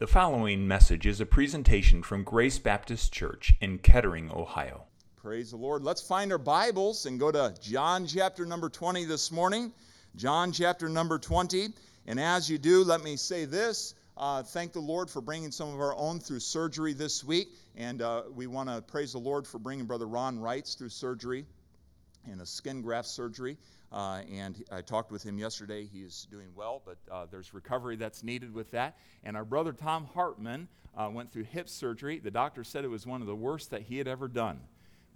[0.00, 4.84] The following message is a presentation from Grace Baptist Church in Kettering, Ohio.
[5.16, 5.84] Praise the Lord.
[5.84, 9.74] Let's find our Bibles and go to John chapter number 20 this morning.
[10.16, 11.68] John chapter number 20.
[12.06, 13.94] And as you do, let me say this.
[14.16, 17.50] Uh, thank the Lord for bringing some of our own through surgery this week.
[17.76, 21.44] And uh, we want to praise the Lord for bringing Brother Ron Wrights through surgery
[22.24, 23.58] and a skin graft surgery.
[23.92, 25.84] Uh, and I talked with him yesterday.
[25.84, 28.96] He is doing well, but uh, there's recovery that's needed with that.
[29.24, 32.18] And our brother Tom Hartman uh, went through hip surgery.
[32.18, 34.60] The doctor said it was one of the worst that he had ever done.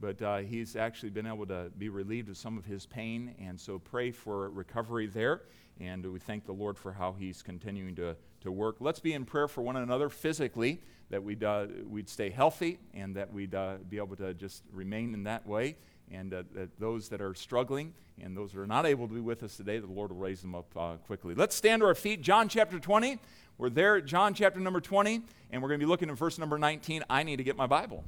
[0.00, 3.34] But uh, he's actually been able to be relieved of some of his pain.
[3.38, 5.42] And so pray for recovery there.
[5.80, 8.76] And we thank the Lord for how he's continuing to, to work.
[8.80, 13.14] Let's be in prayer for one another physically, that we'd, uh, we'd stay healthy and
[13.14, 15.76] that we'd uh, be able to just remain in that way
[16.10, 19.20] and uh, that those that are struggling and those that are not able to be
[19.20, 21.34] with us today, the Lord will raise them up uh, quickly.
[21.34, 22.22] Let's stand to our feet.
[22.22, 23.18] John chapter 20.
[23.56, 26.38] We're there at John chapter number 20, and we're going to be looking at verse
[26.38, 27.04] number 19.
[27.08, 28.04] I need to get my Bible.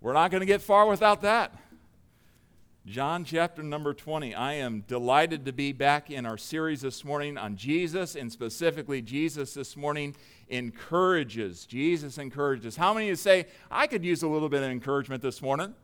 [0.00, 1.54] We're not going to get far without that.
[2.84, 4.34] John chapter number 20.
[4.34, 9.00] I am delighted to be back in our series this morning on Jesus, and specifically,
[9.00, 10.16] Jesus this morning
[10.48, 11.64] encourages.
[11.64, 12.74] Jesus encourages.
[12.74, 15.76] How many of you say, I could use a little bit of encouragement this morning?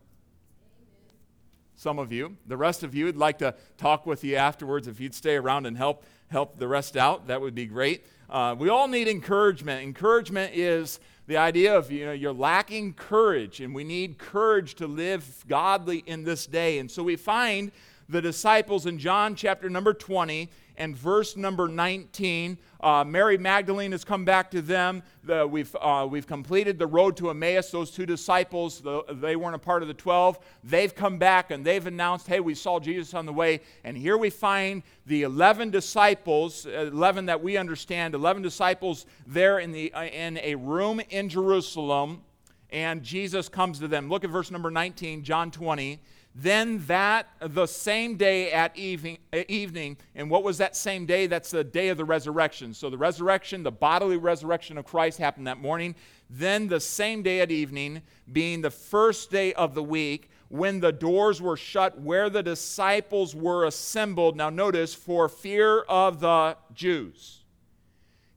[1.77, 2.37] Some of you.
[2.49, 4.89] The rest of you would like to talk with you afterwards.
[4.89, 8.05] If you'd stay around and help help the rest out, that would be great.
[8.29, 9.85] Uh, we all need encouragement.
[9.85, 14.87] Encouragement is the idea of you know you're lacking courage and we need courage to
[14.87, 16.79] live godly in this day.
[16.79, 17.71] And so we find
[18.09, 20.49] the disciples in john chapter number 20
[20.79, 25.03] and verse number 19 uh, mary magdalene has come back to them.
[25.25, 27.71] The, we've, uh, we've completed the road to emmaus.
[27.71, 31.65] Those two disciples the, they weren't a part of the 12 they've come back and
[31.65, 33.61] they've announced hey we saw jesus on the way.
[33.85, 39.73] And here we find the 11 disciples 11 that we understand 11 disciples there in,
[39.73, 42.23] the, uh, in a room in jerusalem.
[42.71, 44.09] And jesus comes to them.
[44.09, 46.01] Look at verse number 19 john 20
[46.41, 51.27] then that the same day at evening, eh, evening, and what was that same day?
[51.27, 52.75] That's the day of the resurrection.
[52.75, 55.97] So the resurrection, the bodily resurrection of Christ happened that morning.
[56.31, 60.93] Then the same day at evening, being the first day of the week, when the
[60.93, 64.37] doors were shut where the disciples were assembled.
[64.37, 67.43] Now notice, for fear of the Jews,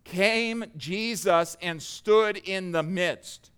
[0.06, 3.52] came Jesus and stood in the midst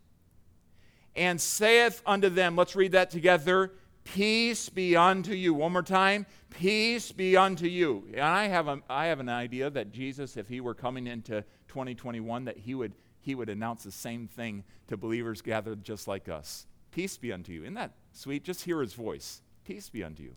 [1.16, 3.72] and saith unto them, let's read that together
[4.03, 5.53] Peace be unto you.
[5.53, 6.25] One more time.
[6.50, 8.03] Peace be unto you.
[8.14, 11.44] And I have, a, I have an idea that Jesus, if he were coming into
[11.69, 16.30] 2021, that he would, he would announce the same thing to believers gathered just like
[16.30, 16.68] us.
[16.91, 17.64] Peace be unto you.
[17.64, 18.44] Isn't that sweet?
[18.44, 19.41] Just hear his voice.
[19.66, 20.35] Peace be unto you.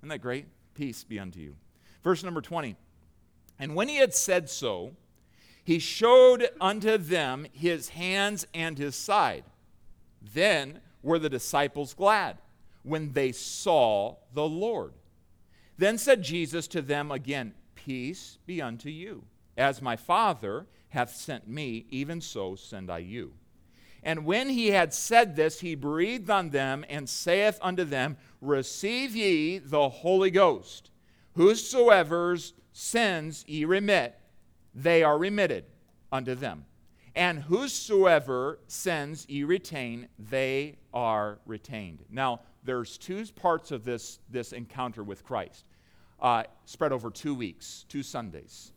[0.00, 0.46] Isn't that great?
[0.74, 1.54] Peace be unto you.
[2.02, 2.76] Verse number 20.
[3.58, 4.96] And when he had said so,
[5.62, 9.44] he showed unto them his hands and his side.
[10.20, 12.38] Then were the disciples glad
[12.84, 14.92] when they saw the Lord.
[15.76, 19.24] Then said Jesus to them again, Peace be unto you.
[19.56, 23.32] As my Father hath sent me, even so send I you.
[24.02, 29.16] And when he had said this, he breathed on them and saith unto them, Receive
[29.16, 30.90] ye the Holy Ghost.
[31.34, 34.18] Whosoever's sins ye remit,
[34.74, 35.64] they are remitted
[36.12, 36.66] unto them.
[37.16, 42.04] And whosoever sins ye retain, they are retained.
[42.10, 45.64] Now, there's two parts of this, this encounter with Christ,
[46.20, 48.72] uh, spread over two weeks, two Sundays.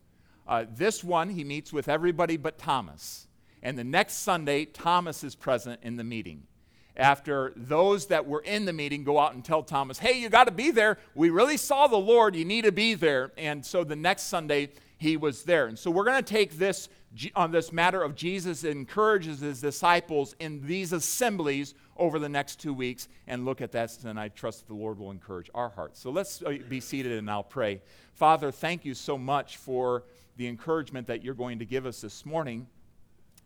[0.47, 3.27] Uh, this one, he meets with everybody but Thomas.
[3.63, 6.43] And the next Sunday, Thomas is present in the meeting.
[6.95, 10.45] After those that were in the meeting go out and tell Thomas, hey, you got
[10.45, 10.97] to be there.
[11.15, 12.35] We really saw the Lord.
[12.35, 13.31] You need to be there.
[13.37, 15.67] And so the next Sunday, he was there.
[15.67, 16.89] And so we're going to take this
[17.35, 22.73] on this matter of Jesus encourages his disciples in these assemblies over the next two
[22.73, 25.99] weeks and look at that, and I trust the Lord will encourage our hearts.
[25.99, 27.81] So let's uh, be seated and I'll pray.
[28.13, 30.03] Father, thank you so much for
[30.35, 32.67] the encouragement that you're going to give us this morning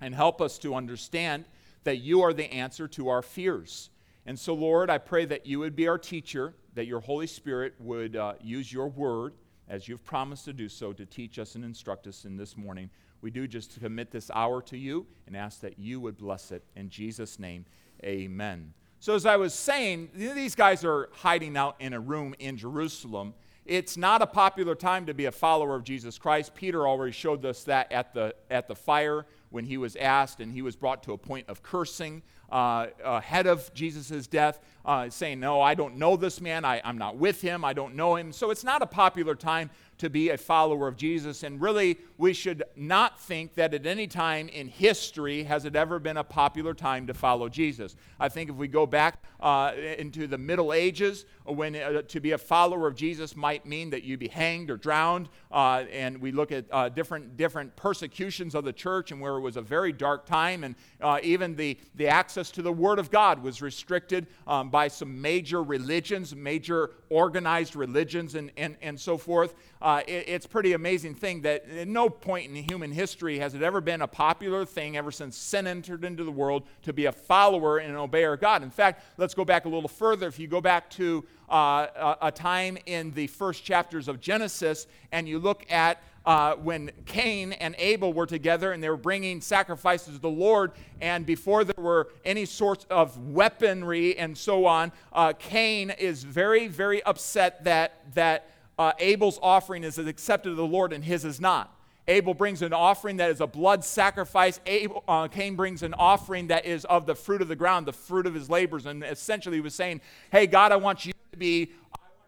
[0.01, 1.45] and help us to understand
[1.83, 3.89] that you are the answer to our fears.
[4.25, 7.73] And so, Lord, I pray that you would be our teacher, that your Holy Spirit
[7.79, 9.33] would uh, use your word,
[9.67, 12.89] as you've promised to do so, to teach us and instruct us in this morning.
[13.21, 16.63] We do just commit this hour to you and ask that you would bless it.
[16.75, 17.65] In Jesus' name,
[18.03, 18.73] Amen.
[18.99, 23.33] So, as I was saying, these guys are hiding out in a room in Jerusalem.
[23.65, 26.55] It's not a popular time to be a follower of Jesus Christ.
[26.55, 30.51] Peter already showed us that at the, at the fire when he was asked and
[30.51, 35.39] he was brought to a point of cursing uh, ahead of Jesus' death, uh, saying,
[35.39, 36.65] No, I don't know this man.
[36.65, 37.63] I, I'm not with him.
[37.63, 38.31] I don't know him.
[38.33, 39.69] So it's not a popular time
[40.01, 41.43] to be a follower of Jesus.
[41.43, 45.99] And really, we should not think that at any time in history has it ever
[45.99, 47.95] been a popular time to follow Jesus.
[48.19, 52.31] I think if we go back uh, into the Middle Ages, when uh, to be
[52.31, 56.31] a follower of Jesus might mean that you'd be hanged or drowned, uh, and we
[56.31, 59.91] look at uh, different different persecutions of the church, and where it was a very
[59.91, 64.25] dark time, and uh, even the the access to the Word of God was restricted
[64.47, 70.25] um, by some major religions, major organized religions, and and and so forth uh, it,
[70.27, 74.01] it's pretty amazing thing that at no point in human history has it ever been
[74.01, 77.91] a popular thing ever since sin entered into the world to be a follower and
[77.91, 78.61] an obeyer of God.
[78.61, 80.27] In fact, let's go back a little further.
[80.27, 81.87] If you go back to uh,
[82.21, 86.91] a, a, time in the first chapters of Genesis and you look at uh, when
[87.05, 91.63] Cain and Abel were together and they were bringing sacrifices to the Lord, and before
[91.63, 97.63] there were any sorts of weaponry and so on, uh, Cain is very, very upset
[97.63, 101.75] that that uh, Abel's offering is accepted of the Lord and his is not.
[102.07, 104.59] Abel brings an offering that is a blood sacrifice.
[104.65, 107.93] Abel, uh, Cain brings an offering that is of the fruit of the ground, the
[107.93, 108.85] fruit of his labors.
[108.85, 110.01] And essentially, he was saying,
[110.31, 111.71] Hey, God, I want you to be.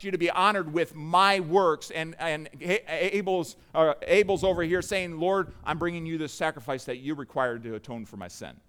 [0.03, 3.55] You to be honored with my works, and and Abel's
[4.01, 8.05] Abel's over here saying, "Lord, I'm bringing you this sacrifice that you required to atone
[8.05, 8.59] for my sin."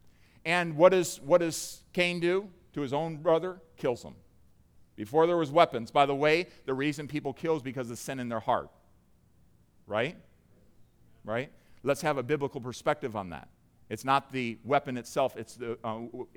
[0.45, 3.61] And what does what does Cain do to his own brother?
[3.77, 4.15] Kills him.
[4.97, 5.91] Before there was weapons.
[5.91, 8.71] By the way, the reason people kill is because of sin in their heart.
[9.87, 10.17] Right?
[11.25, 11.51] Right?
[11.83, 13.49] Let's have a biblical perspective on that.
[13.89, 15.95] It's not the weapon itself, it's the, uh,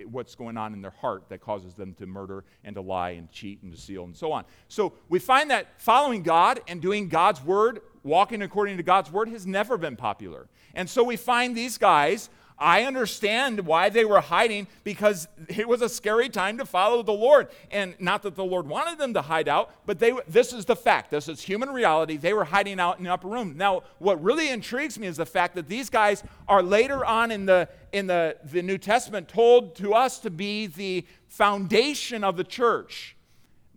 [0.09, 3.31] what's going on in their heart that causes them to murder and to lie and
[3.31, 4.44] cheat and to steal and so on.
[4.67, 9.29] So we find that following God and doing God's word, walking according to God's word,
[9.29, 10.47] has never been popular.
[10.73, 12.29] And so we find these guys
[12.59, 17.12] I understand why they were hiding because it was a scary time to follow the
[17.13, 17.50] Lord.
[17.69, 20.75] And not that the Lord wanted them to hide out, but they, this is the
[20.75, 21.12] fact.
[21.12, 22.18] This is human reality.
[22.18, 23.56] They were hiding out in the upper room.
[23.57, 27.45] Now, what really intrigues me is the fact that these guys are later on in
[27.45, 32.44] the, in the, the New Testament told to us to be the foundation of the
[32.44, 33.16] church.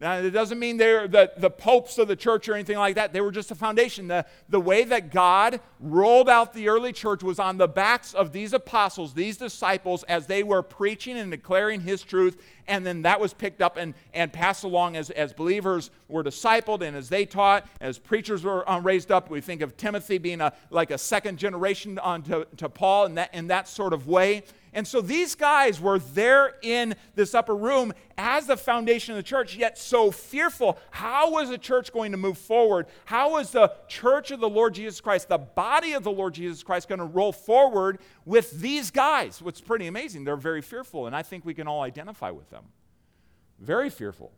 [0.01, 3.13] Now, it doesn't mean they're the, the popes of the church or anything like that.
[3.13, 4.09] They were just a foundation.
[4.09, 8.33] The, the way that God rolled out the early church was on the backs of
[8.33, 12.43] these apostles, these disciples, as they were preaching and declaring his truth.
[12.67, 16.81] And then that was picked up and, and passed along as, as believers were discipled
[16.81, 19.29] and as they taught, as preachers were um, raised up.
[19.29, 23.17] We think of Timothy being a, like a second generation on to, to Paul in
[23.17, 24.45] that, in that sort of way.
[24.73, 29.23] And so these guys were there in this upper room as the foundation of the
[29.23, 30.79] church, yet so fearful.
[30.91, 32.87] How was the church going to move forward?
[33.05, 36.63] How was the church of the Lord Jesus Christ, the body of the Lord Jesus
[36.63, 39.43] Christ, going to roll forward with these guys?
[39.43, 40.25] What's pretty amazing.
[40.25, 42.65] They're very fearful, and I think we can all identify with them.
[43.59, 44.33] Very fearful.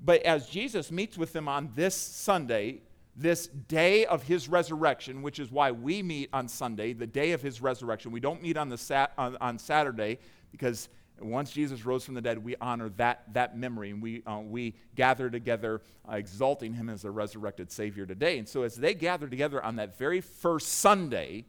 [0.00, 2.82] But as Jesus meets with them on this Sunday,
[3.18, 7.42] this day of his resurrection, which is why we meet on Sunday, the day of
[7.42, 8.12] his resurrection.
[8.12, 10.18] We don't meet on, the sat- on, on Saturday
[10.52, 10.88] because
[11.20, 14.74] once Jesus rose from the dead, we honor that, that memory and we, uh, we
[14.94, 18.38] gather together, uh, exalting him as a resurrected Savior today.
[18.38, 21.46] And so, as they gather together on that very first Sunday,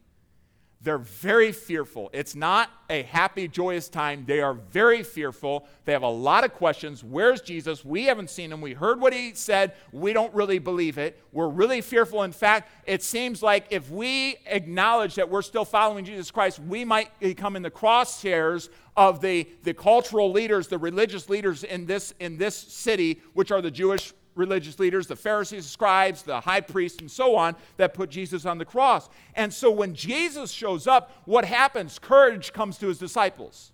[0.82, 2.08] they're very fearful.
[2.14, 4.24] It's not a happy, joyous time.
[4.26, 5.66] They are very fearful.
[5.84, 7.04] They have a lot of questions.
[7.04, 7.84] Where's Jesus?
[7.84, 8.62] We haven't seen him.
[8.62, 9.74] We heard what he said.
[9.92, 11.22] We don't really believe it.
[11.32, 12.22] We're really fearful.
[12.22, 16.86] In fact, it seems like if we acknowledge that we're still following Jesus Christ, we
[16.86, 22.14] might become in the crosshairs of the, the cultural leaders, the religious leaders in this,
[22.20, 26.62] in this city, which are the Jewish religious leaders, the Pharisees, the scribes, the high
[26.62, 29.08] priests, and so on, that put Jesus on the cross.
[29.34, 32.00] And so when Jesus shows up, what happens?
[32.00, 33.72] Courage comes to his disciples.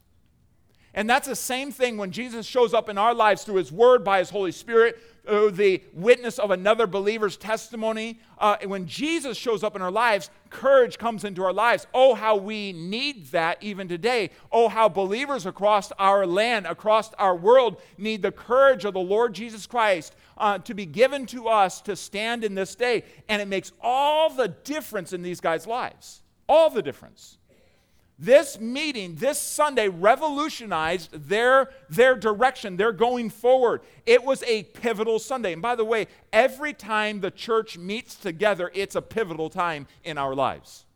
[0.96, 4.02] And that's the same thing when Jesus shows up in our lives through his word,
[4.02, 4.98] by his Holy Spirit,
[5.28, 8.18] uh, the witness of another believer's testimony.
[8.38, 11.86] Uh, when Jesus shows up in our lives, courage comes into our lives.
[11.92, 14.30] Oh, how we need that even today.
[14.50, 19.34] Oh, how believers across our land, across our world, need the courage of the Lord
[19.34, 23.04] Jesus Christ uh, to be given to us to stand in this day.
[23.28, 26.22] And it makes all the difference in these guys' lives.
[26.48, 27.36] All the difference.
[28.18, 32.76] This meeting, this Sunday, revolutionized their, their direction.
[32.76, 33.82] They're going forward.
[34.06, 35.52] It was a pivotal Sunday.
[35.52, 40.16] And by the way, every time the church meets together, it's a pivotal time in
[40.16, 40.87] our lives.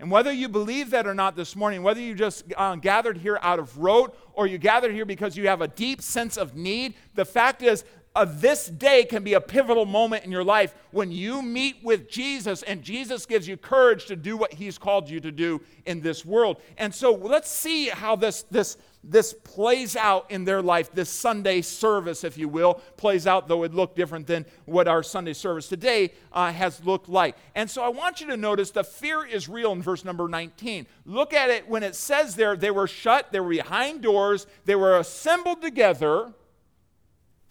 [0.00, 3.38] And whether you believe that or not this morning, whether you just uh, gathered here
[3.42, 6.94] out of rote or you gathered here because you have a deep sense of need,
[7.16, 7.84] the fact is
[8.18, 12.10] uh, this day can be a pivotal moment in your life when you meet with
[12.10, 16.00] Jesus and Jesus gives you courage to do what he's called you to do in
[16.00, 16.60] this world.
[16.78, 20.90] And so let's see how this, this, this plays out in their life.
[20.90, 25.04] This Sunday service, if you will, plays out, though it looked different than what our
[25.04, 27.36] Sunday service today uh, has looked like.
[27.54, 30.88] And so I want you to notice the fear is real in verse number 19.
[31.06, 34.74] Look at it when it says there, they were shut, they were behind doors, they
[34.74, 36.32] were assembled together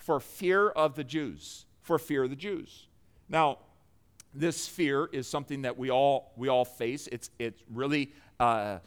[0.07, 2.87] for fear of the Jews, for fear of the Jews.
[3.27, 3.57] Now,
[4.33, 7.09] this fear is something that we all we all face.
[7.11, 8.77] It's it's really uh,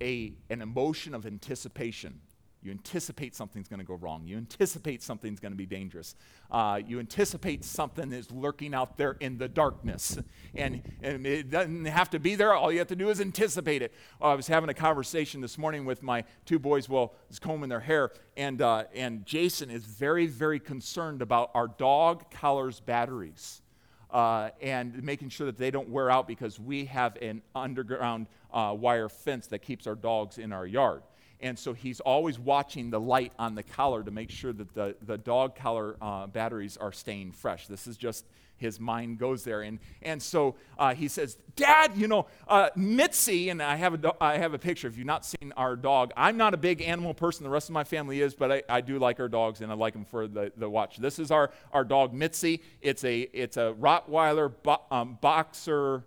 [0.00, 2.22] a an emotion of anticipation.
[2.62, 4.22] You anticipate something's going to go wrong.
[4.24, 6.14] You anticipate something's going to be dangerous.
[6.48, 10.16] Uh, you anticipate something is lurking out there in the darkness.
[10.54, 12.52] And, and it doesn't have to be there.
[12.54, 13.92] All you have to do is anticipate it.
[14.20, 17.68] Well, I was having a conversation this morning with my two boys, well, was combing
[17.68, 18.12] their hair.
[18.36, 23.62] And, uh, and Jason is very, very concerned about our dog collar's batteries.
[24.10, 28.76] Uh, and making sure that they don't wear out because we have an underground uh,
[28.78, 31.02] wire fence that keeps our dogs in our yard.
[31.42, 34.96] And so he's always watching the light on the collar to make sure that the,
[35.02, 37.66] the dog collar uh, batteries are staying fresh.
[37.66, 38.24] This is just
[38.62, 39.60] his mind goes there.
[39.62, 44.14] And, and so uh, he says, Dad, you know, uh, Mitzi, and I have, a,
[44.22, 44.86] I have a picture.
[44.88, 47.44] If you've not seen our dog, I'm not a big animal person.
[47.44, 49.74] The rest of my family is, but I, I do like our dogs and I
[49.74, 50.96] like them for the, the watch.
[50.96, 52.62] This is our, our dog, Mitzi.
[52.80, 56.04] It's a, it's a Rottweiler bo- um, boxer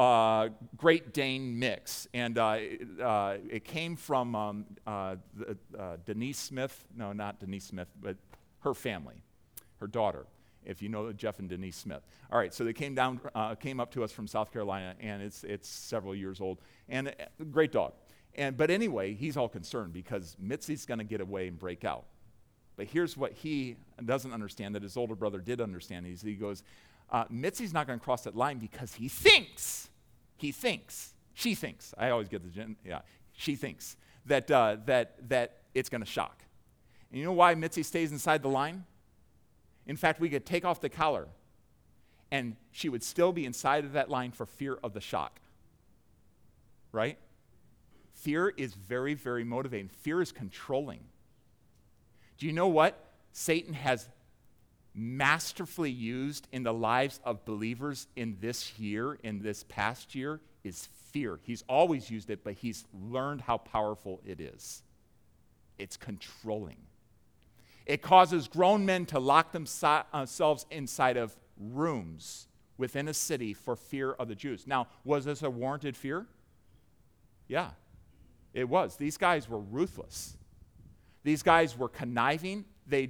[0.00, 2.08] uh, Great Dane mix.
[2.14, 2.58] And uh,
[3.02, 5.16] uh, it came from um, uh,
[5.78, 6.86] uh, Denise Smith.
[6.96, 8.16] No, not Denise Smith, but
[8.60, 9.22] her family,
[9.78, 10.24] her daughter.
[10.64, 12.02] If you know Jeff and Denise Smith.
[12.32, 15.22] All right, so they came down, uh, came up to us from South Carolina, and
[15.22, 16.60] it's, it's several years old.
[16.88, 17.14] And
[17.50, 17.92] great dog.
[18.34, 22.04] And, but anyway, he's all concerned because Mitzi's going to get away and break out.
[22.76, 26.06] But here's what he doesn't understand that his older brother did understand.
[26.06, 26.62] He's, he goes,
[27.30, 29.89] Mitzi's not going to cross that line because he thinks
[30.40, 33.00] he thinks, she thinks, I always get the, gen, yeah,
[33.32, 36.42] she thinks that, uh, that, that it's going to shock.
[37.10, 38.86] And you know why Mitzi stays inside the line?
[39.86, 41.28] In fact, we could take off the collar
[42.30, 45.40] and she would still be inside of that line for fear of the shock.
[46.90, 47.18] Right?
[48.14, 49.88] Fear is very, very motivating.
[49.88, 51.00] Fear is controlling.
[52.38, 54.08] Do you know what Satan has
[54.94, 60.88] masterfully used in the lives of believers in this year, in this past year, is
[61.10, 61.38] fear.
[61.42, 64.82] He's always used it, but he's learned how powerful it is.
[65.78, 66.76] It's controlling.
[67.86, 74.12] It causes grown men to lock themselves inside of rooms within a city for fear
[74.12, 74.66] of the Jews.
[74.66, 76.26] Now, was this a warranted fear?
[77.48, 77.70] Yeah,
[78.54, 78.96] it was.
[78.96, 80.36] These guys were ruthless.
[81.22, 83.06] These guys were conniving they,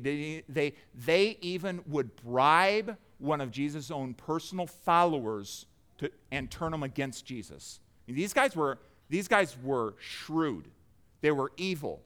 [0.48, 5.66] they, they even would bribe one of Jesus' own personal followers
[5.98, 7.80] to, and turn them against Jesus.
[8.06, 10.68] I mean, these, guys were, these guys were shrewd,
[11.20, 12.00] they were evil,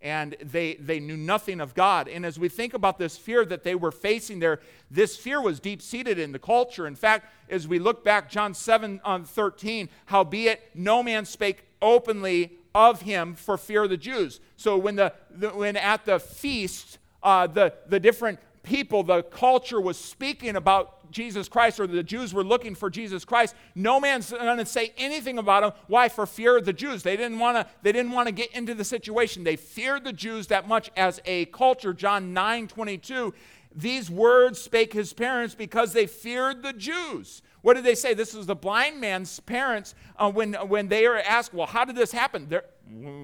[0.00, 2.08] and they, they knew nothing of God.
[2.08, 5.60] And as we think about this fear that they were facing there, this fear was
[5.60, 6.86] deep seated in the culture.
[6.86, 11.64] In fact, as we look back, John 7 on um, 13, howbeit no man spake
[11.80, 14.40] openly of him for fear of the Jews.
[14.56, 19.80] So when, the, the when at the feast, uh, the, the different people, the culture
[19.80, 23.54] was speaking about Jesus Christ, or the Jews were looking for Jesus Christ.
[23.76, 25.72] No man's going to say anything about him.
[25.86, 26.08] Why?
[26.08, 27.04] For fear of the Jews.
[27.04, 27.72] They didn't want to.
[27.82, 29.44] They didn't want to get into the situation.
[29.44, 31.94] They feared the Jews that much as a culture.
[31.94, 33.32] John 9 22.
[33.76, 37.42] These words spake his parents because they feared the Jews.
[37.64, 38.12] What did they say?
[38.12, 41.96] This was the blind man's parents uh, when, when they are asked, Well, how did
[41.96, 42.46] this happen?
[42.46, 42.66] They're,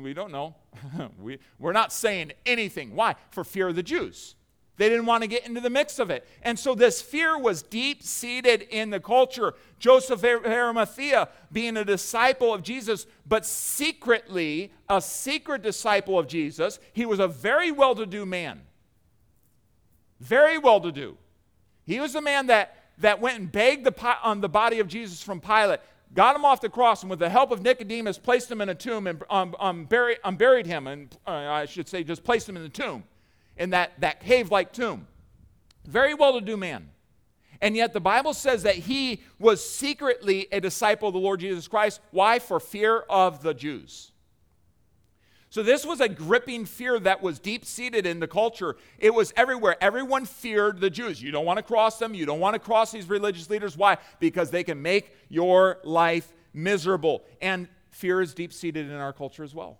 [0.02, 0.54] we don't know.
[1.20, 2.96] we, we're not saying anything.
[2.96, 3.16] Why?
[3.32, 4.36] For fear of the Jews.
[4.78, 6.26] They didn't want to get into the mix of it.
[6.40, 9.52] And so this fear was deep seated in the culture.
[9.78, 17.04] Joseph Arimathea, being a disciple of Jesus, but secretly a secret disciple of Jesus, he
[17.04, 18.62] was a very well to do man.
[20.18, 21.18] Very well to do.
[21.84, 25.22] He was a man that, that went and begged the, on the body of Jesus
[25.22, 25.80] from Pilate
[26.14, 28.74] got him off the cross, and with the help of Nicodemus, placed him in a
[28.74, 32.48] tomb and um, um, buried, um, buried him, and uh, I should say, just placed
[32.48, 33.04] him in the tomb,
[33.56, 35.06] in that, that cave like tomb.
[35.86, 36.90] Very well to do man.
[37.62, 41.68] And yet the Bible says that he was secretly a disciple of the Lord Jesus
[41.68, 42.00] Christ.
[42.10, 42.38] Why?
[42.38, 44.12] For fear of the Jews.
[45.50, 48.76] So, this was a gripping fear that was deep seated in the culture.
[48.98, 49.76] It was everywhere.
[49.80, 51.20] Everyone feared the Jews.
[51.20, 52.14] You don't want to cross them.
[52.14, 53.76] You don't want to cross these religious leaders.
[53.76, 53.98] Why?
[54.20, 57.24] Because they can make your life miserable.
[57.42, 59.78] And fear is deep seated in our culture as well.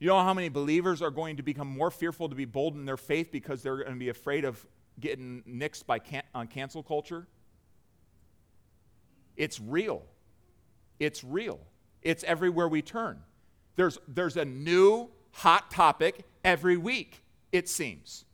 [0.00, 2.84] You know how many believers are going to become more fearful to be bold in
[2.84, 4.66] their faith because they're going to be afraid of
[4.98, 7.28] getting nixed by can- on cancel culture?
[9.36, 10.02] It's real.
[10.98, 11.60] It's real.
[12.02, 13.20] It's everywhere we turn.
[13.76, 18.24] There's, there's a new hot topic every week, it seems.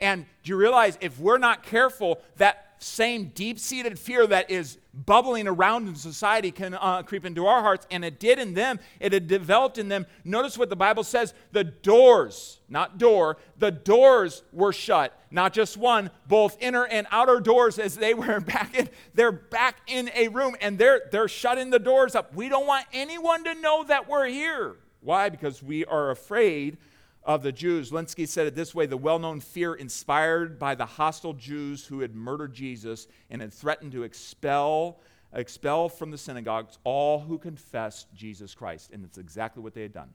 [0.00, 4.78] And do you realize if we're not careful, that same deep seated fear that is
[5.04, 8.80] bubbling around in society can uh, creep into our hearts, and it did in them.
[8.98, 10.06] It had developed in them.
[10.24, 15.18] Notice what the Bible says the doors, not door, the doors were shut.
[15.30, 19.76] Not just one, both inner and outer doors as they were back in, they're back
[19.86, 22.34] in a room and they're, they're shutting the doors up.
[22.34, 24.76] We don't want anyone to know that we're here.
[25.00, 25.28] Why?
[25.28, 26.78] Because we are afraid
[27.26, 27.90] of the Jews.
[27.90, 32.00] Lenski said it this way the well known fear inspired by the hostile Jews who
[32.00, 35.00] had murdered Jesus and had threatened to expel,
[35.34, 38.92] expel from the synagogues all who confessed Jesus Christ.
[38.92, 40.10] And that's exactly what they had done.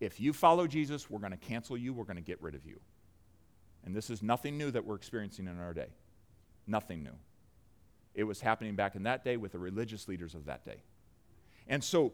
[0.00, 2.66] If you follow Jesus, we're going to cancel you, we're going to get rid of
[2.66, 2.80] you.
[3.84, 5.88] And this is nothing new that we're experiencing in our day.
[6.66, 7.16] Nothing new.
[8.14, 10.82] It was happening back in that day with the religious leaders of that day.
[11.68, 12.12] And so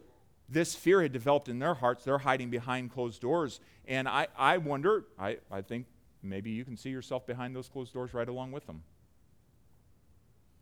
[0.48, 2.04] this fear had developed in their hearts.
[2.04, 3.60] They're hiding behind closed doors.
[3.86, 5.86] And I, I wonder, I, I think
[6.22, 8.82] maybe you can see yourself behind those closed doors right along with them.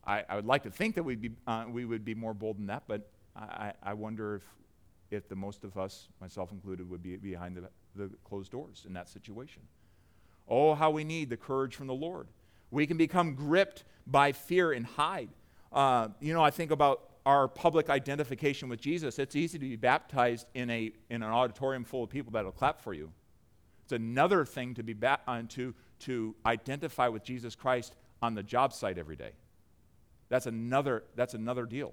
[0.06, 2.58] I, I would like to think that we'd be, uh, we would be more bold
[2.58, 4.42] than that, but I, I wonder if,
[5.10, 8.92] if the most of us, myself included, would be behind the, the closed doors in
[8.94, 9.62] that situation.
[10.48, 12.28] Oh, how we need the courage from the Lord.
[12.70, 15.30] We can become gripped by fear and hide.
[15.72, 19.76] Uh, you know, I think about our public identification with Jesus, it's easy to be
[19.76, 23.10] baptized in, a, in an auditorium full of people that'll clap for you.
[23.84, 28.72] It's another thing to be uh, to, to identify with Jesus Christ on the job
[28.72, 29.32] site every day.
[30.28, 31.92] That's another, that's another deal.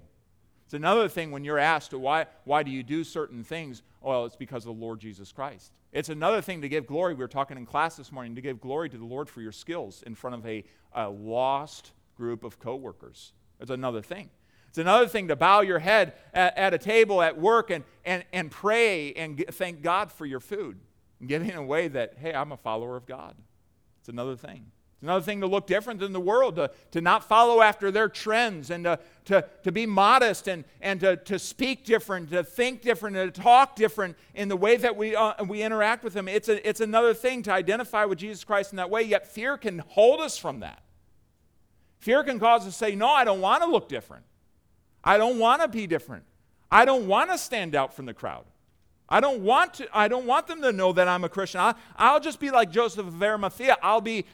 [0.64, 3.82] It's another thing when you're asked, why, why do you do certain things?
[4.00, 5.72] Well, it's because of the Lord Jesus Christ.
[5.92, 7.12] It's another thing to give glory.
[7.12, 9.52] We were talking in class this morning to give glory to the Lord for your
[9.52, 13.32] skills in front of a, a lost group of coworkers.
[13.60, 14.30] It's another thing.
[14.72, 18.24] It's another thing to bow your head at, at a table at work and, and,
[18.32, 20.78] and pray and g- thank God for your food,
[21.20, 23.34] and giving away that, hey, I'm a follower of God.
[24.00, 24.64] It's another thing.
[24.94, 28.08] It's another thing to look different than the world, to, to not follow after their
[28.08, 32.80] trends, and to, to, to be modest and, and to, to speak different, to think
[32.80, 36.28] different, and to talk different in the way that we, uh, we interact with them.
[36.28, 39.58] It's, a, it's another thing to identify with Jesus Christ in that way, yet fear
[39.58, 40.82] can hold us from that.
[41.98, 44.24] Fear can cause us to say, No, I don't want to look different.
[45.04, 46.24] I don't want to be different.
[46.70, 48.44] I don't want to stand out from the crowd.
[49.08, 51.60] I don't want to, I don't want them to know that I'm a Christian.
[51.60, 53.76] I, I'll just be like Joseph of Arimathea.
[53.82, 54.24] I'll be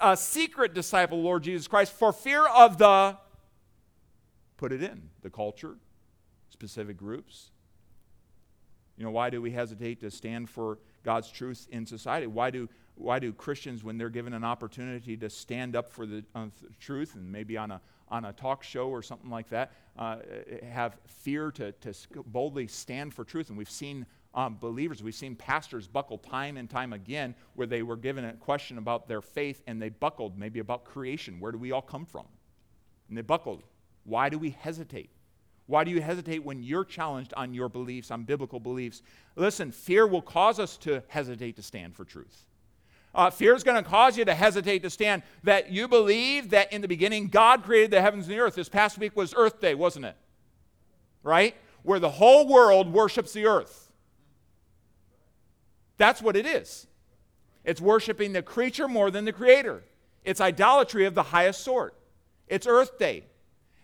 [0.00, 3.16] a secret disciple of Lord Jesus Christ for fear of the,
[4.56, 5.76] put it in, the culture,
[6.50, 7.52] specific groups.
[8.96, 12.26] You know, why do we hesitate to stand for God's truth in society?
[12.26, 16.24] Why do, why do Christians, when they're given an opportunity to stand up for the
[16.34, 16.46] uh,
[16.80, 17.80] truth and maybe on a,
[18.14, 20.18] on a talk show or something like that, uh,
[20.70, 21.92] have fear to, to
[22.26, 23.48] boldly stand for truth.
[23.48, 27.82] And we've seen um, believers, we've seen pastors buckle time and time again where they
[27.82, 31.40] were given a question about their faith and they buckled, maybe about creation.
[31.40, 32.26] Where do we all come from?
[33.08, 33.64] And they buckled.
[34.04, 35.10] Why do we hesitate?
[35.66, 39.02] Why do you hesitate when you're challenged on your beliefs, on biblical beliefs?
[39.34, 42.46] Listen, fear will cause us to hesitate to stand for truth.
[43.14, 45.22] Uh, fear is going to cause you to hesitate to stand.
[45.44, 48.54] That you believe that in the beginning God created the heavens and the earth.
[48.54, 50.16] This past week was Earth Day, wasn't it?
[51.22, 51.54] Right?
[51.82, 53.92] Where the whole world worships the earth.
[55.96, 56.86] That's what it is.
[57.64, 59.84] It's worshiping the creature more than the creator.
[60.24, 61.94] It's idolatry of the highest sort.
[62.48, 63.24] It's Earth Day.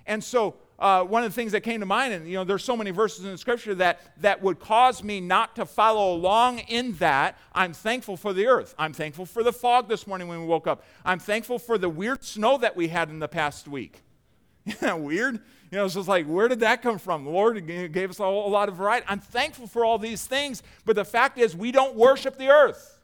[0.06, 2.64] And so uh, one of the things that came to mind, and you know, there's
[2.64, 6.60] so many verses in the scripture that, that would cause me not to follow along
[6.60, 7.38] in that.
[7.52, 8.74] I'm thankful for the earth.
[8.78, 10.82] I'm thankful for the fog this morning when we woke up.
[11.04, 14.00] I'm thankful for the weird snow that we had in the past week.
[14.66, 15.34] Isn't that weird.
[15.70, 17.24] You know, it's just like, where did that come from?
[17.24, 19.06] The Lord gave us a lot of variety.
[19.08, 22.98] I'm thankful for all these things, but the fact is, we don't worship the earth.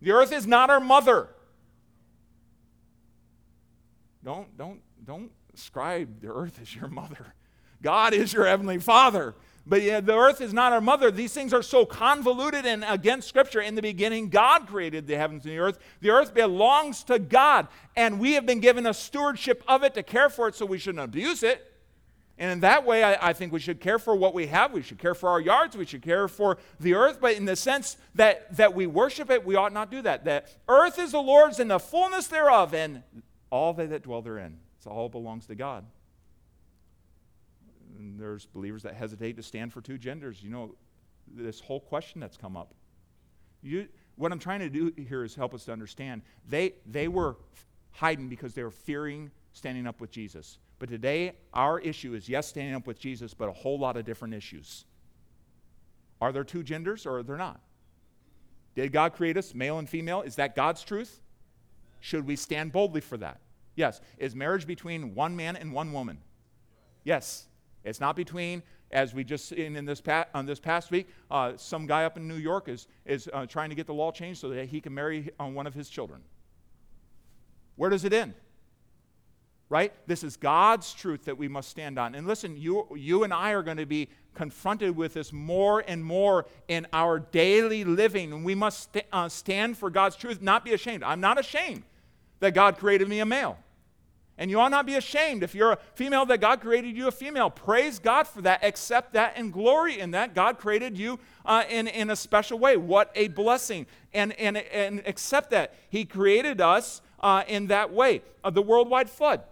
[0.00, 1.28] The earth is not our mother.
[4.24, 7.34] Don't, don't, don't ascribe the earth is your mother.
[7.82, 9.34] God is your heavenly father.
[9.64, 11.10] But yeah, the earth is not our mother.
[11.10, 13.60] These things are so convoluted and against Scripture.
[13.60, 15.78] In the beginning, God created the heavens and the earth.
[16.00, 20.02] The earth belongs to God, and we have been given a stewardship of it to
[20.02, 21.68] care for it, so we shouldn't abuse it.
[22.38, 24.72] And in that way, I, I, think we should care for what we have.
[24.72, 25.76] We should care for our yards.
[25.76, 27.18] We should care for the earth.
[27.20, 30.24] But in the sense that, that we worship it, we ought not do that.
[30.24, 33.04] That earth is the Lord's and the fullness thereof, and
[33.50, 34.58] all they that dwell therein.
[34.86, 35.84] It all belongs to God.
[37.98, 40.42] And there's believers that hesitate to stand for two genders.
[40.42, 40.74] You know,
[41.34, 42.74] this whole question that's come up.
[43.62, 46.22] You, what I'm trying to do here is help us to understand.
[46.48, 47.36] They, they were
[47.92, 50.58] hiding because they were fearing standing up with Jesus.
[50.78, 54.04] But today, our issue is yes, standing up with Jesus, but a whole lot of
[54.04, 54.84] different issues.
[56.20, 57.60] Are there two genders or are there not?
[58.74, 60.22] Did God create us male and female?
[60.22, 61.20] Is that God's truth?
[62.00, 63.41] Should we stand boldly for that?
[63.74, 64.00] Yes.
[64.18, 66.18] Is marriage between one man and one woman?
[67.04, 67.46] Yes.
[67.84, 71.52] It's not between, as we just seen in this pa- on this past week, uh,
[71.56, 74.40] some guy up in New York is, is uh, trying to get the law changed
[74.40, 76.22] so that he can marry uh, one of his children.
[77.76, 78.34] Where does it end?
[79.68, 79.92] Right?
[80.06, 82.14] This is God's truth that we must stand on.
[82.14, 86.04] And listen, you, you and I are going to be confronted with this more and
[86.04, 88.34] more in our daily living.
[88.34, 91.02] And we must st- uh, stand for God's truth, not be ashamed.
[91.02, 91.84] I'm not ashamed
[92.42, 93.56] that God created me a male.
[94.36, 97.12] And you ought not be ashamed if you're a female that God created you a
[97.12, 97.50] female.
[97.50, 98.64] Praise God for that.
[98.64, 100.34] Accept that and glory in that.
[100.34, 102.76] God created you uh, in, in a special way.
[102.76, 103.86] What a blessing.
[104.12, 105.74] And, and, and accept that.
[105.88, 108.22] He created us uh, in that way.
[108.42, 109.42] Uh, the worldwide flood.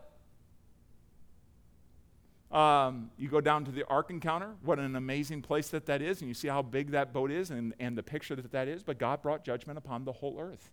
[2.51, 4.57] Um, you go down to the Ark Encounter.
[4.65, 6.21] What an amazing place that that is.
[6.23, 8.83] And you see how big that boat is and, and the picture that that is.
[8.83, 10.71] But God brought judgment upon the whole earth.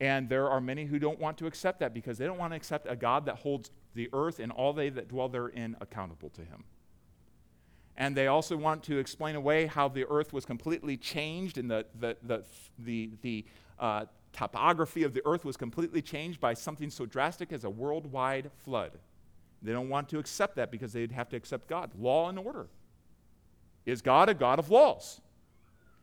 [0.00, 2.56] And there are many who don't want to accept that because they don't want to
[2.56, 6.40] accept a God that holds the earth and all they that dwell therein accountable to
[6.40, 6.64] him.
[7.96, 11.84] And they also want to explain away how the earth was completely changed and the,
[11.98, 12.44] the, the,
[12.78, 13.44] the, the
[13.78, 18.50] uh, topography of the earth was completely changed by something so drastic as a worldwide
[18.64, 18.92] flood.
[19.60, 21.90] They don't want to accept that because they'd have to accept God.
[21.98, 22.68] Law and order.
[23.84, 25.20] Is God a God of laws?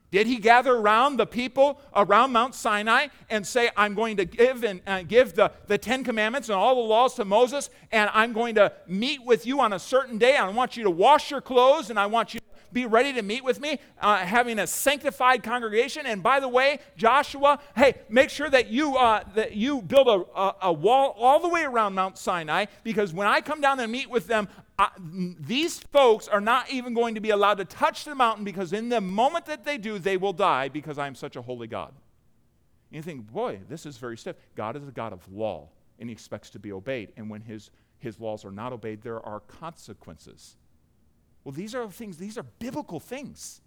[0.10, 4.64] Did he gather around the people around Mount Sinai and say, I'm going to give
[4.64, 8.32] and uh, give the, the Ten Commandments and all the laws to Moses, and I'm
[8.32, 10.38] going to meet with you on a certain day.
[10.38, 12.40] I want you to wash your clothes, and I want you
[12.72, 16.06] be ready to meet with me, uh, having a sanctified congregation.
[16.06, 20.40] And by the way, Joshua, hey, make sure that you, uh, that you build a,
[20.40, 23.92] a, a wall all the way around Mount Sinai, because when I come down and
[23.92, 24.48] meet with them,
[24.80, 28.74] I, these folks are not even going to be allowed to touch the mountain because
[28.74, 31.68] in the moment that they do, they will die because I am such a holy
[31.68, 31.94] God.
[32.92, 34.36] And you think, boy, this is very stiff.
[34.56, 37.12] God is a God of law, and he expects to be obeyed.
[37.18, 40.56] And when his, his laws are not obeyed, there are consequences.
[41.48, 43.62] Well, these are things, these are biblical things.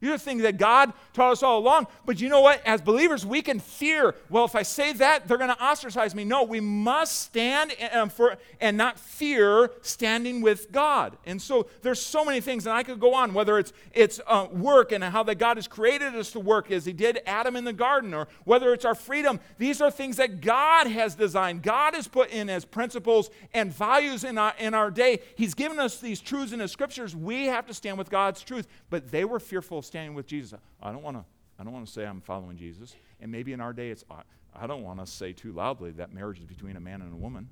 [0.00, 1.86] These are things that God taught us all along.
[2.06, 2.66] But you know what?
[2.66, 6.24] As believers, we can fear, well, if I say that, they're going to ostracize me.
[6.24, 11.18] No, we must stand and, for, and not fear standing with God.
[11.26, 14.46] And so there's so many things, and I could go on, whether it's, it's uh,
[14.50, 17.64] work and how that God has created us to work as he did Adam in
[17.64, 19.38] the garden, or whether it's our freedom.
[19.58, 21.62] These are things that God has designed.
[21.62, 25.20] God has put in as principles and values in our, in our day.
[25.36, 27.14] He's given us these truths in the scriptures.
[27.14, 28.66] We have to stand with God's truth.
[28.88, 30.58] But they were fearful standing with Jesus.
[30.80, 31.24] I don't want to.
[31.58, 32.94] I don't want to say I'm following Jesus.
[33.20, 34.22] And maybe in our day, it's I,
[34.54, 37.16] I don't want to say too loudly that marriage is between a man and a
[37.16, 37.48] woman.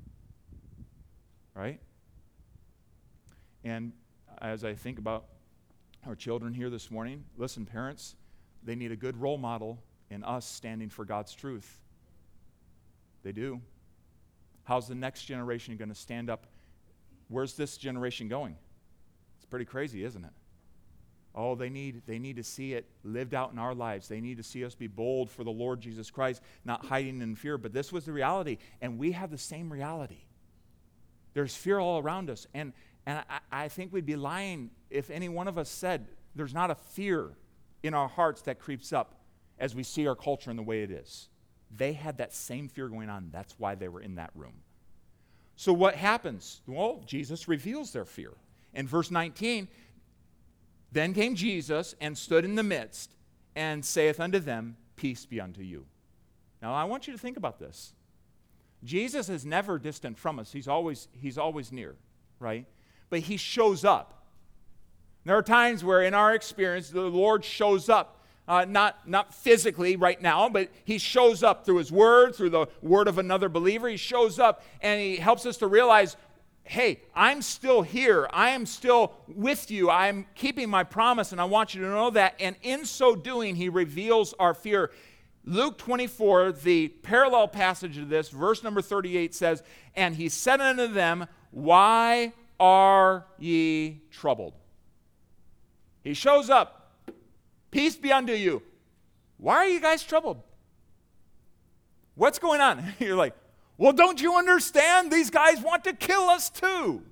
[1.55, 1.81] Right?
[3.65, 3.93] And
[4.41, 5.25] as I think about
[6.07, 8.15] our children here this morning, listen, parents,
[8.63, 11.81] they need a good role model in us standing for God's truth.
[13.25, 13.61] They do.
[14.63, 16.47] How's the next generation going to stand up?
[17.29, 18.57] Where's this generation going?
[19.37, 20.31] It's pretty crazy, isn't it?
[21.41, 24.09] Oh, they need, they need to see it lived out in our lives.
[24.09, 27.37] They need to see us be bold for the Lord Jesus Christ, not hiding in
[27.37, 27.57] fear.
[27.57, 30.25] But this was the reality, and we have the same reality.
[31.35, 32.49] There's fear all around us.
[32.55, 32.73] And,
[33.07, 36.73] and I, I think we'd be lying if any one of us said there's not
[36.73, 37.31] a fear
[37.85, 39.15] in our hearts that creeps up
[39.61, 41.29] as we see our culture in the way it is.
[41.71, 43.29] They had that same fear going on.
[43.33, 44.55] That's why they were in that room.
[45.55, 46.63] So, what happens?
[46.67, 48.33] Well, Jesus reveals their fear.
[48.75, 49.69] In verse 19,
[50.93, 53.15] then came Jesus and stood in the midst
[53.55, 55.87] and saith unto them, Peace be unto you.
[56.63, 57.93] Now I want you to think about this.
[58.85, 60.53] Jesus is never distant from us.
[60.53, 61.97] He's always, he's always near,
[62.39, 62.67] right?
[63.11, 64.27] But he shows up.
[65.25, 69.97] There are times where, in our experience, the Lord shows up, uh, not, not physically
[69.97, 73.89] right now, but he shows up through his word, through the word of another believer.
[73.89, 76.17] He shows up and he helps us to realize
[76.69, 78.29] hey, I'm still here.
[78.33, 79.91] I am still with you.
[79.91, 82.35] I'm keeping my promise, and I want you to know that.
[82.39, 84.91] And in so doing, he reveals our fear.
[85.45, 89.63] Luke 24, the parallel passage of this, verse number 38 says,
[89.97, 94.55] And he said unto them, Why are ye troubled?
[96.05, 96.93] He shows up.
[97.71, 98.63] Peace be unto you.
[99.39, 100.43] Why are you guys troubled?
[102.15, 102.93] What's going on?
[102.99, 103.35] You're like,
[103.79, 105.11] well, don't you understand?
[105.11, 107.03] These guys want to kill us too.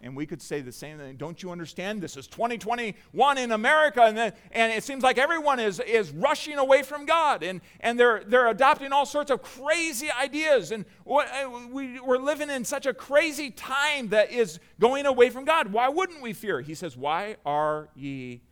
[0.00, 1.16] And we could say the same thing.
[1.16, 2.00] Don't you understand?
[2.00, 6.56] This is 2021 in America, and, then, and it seems like everyone is, is rushing
[6.56, 10.70] away from God, and, and they're, they're adopting all sorts of crazy ideas.
[10.70, 15.44] And uh, we, we're living in such a crazy time that is going away from
[15.44, 15.72] God.
[15.72, 16.60] Why wouldn't we fear?
[16.60, 18.42] He says, Why are ye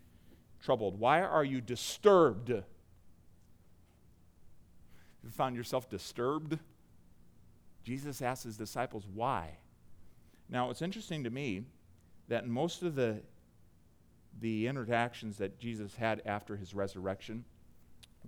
[0.64, 0.98] troubled?
[0.98, 2.48] Why are you disturbed?
[2.48, 2.64] You
[5.30, 6.58] found yourself disturbed?
[7.86, 9.58] Jesus asked his disciples, Why?
[10.48, 11.62] Now, it's interesting to me
[12.26, 13.20] that most of the,
[14.40, 17.44] the interactions that Jesus had after his resurrection,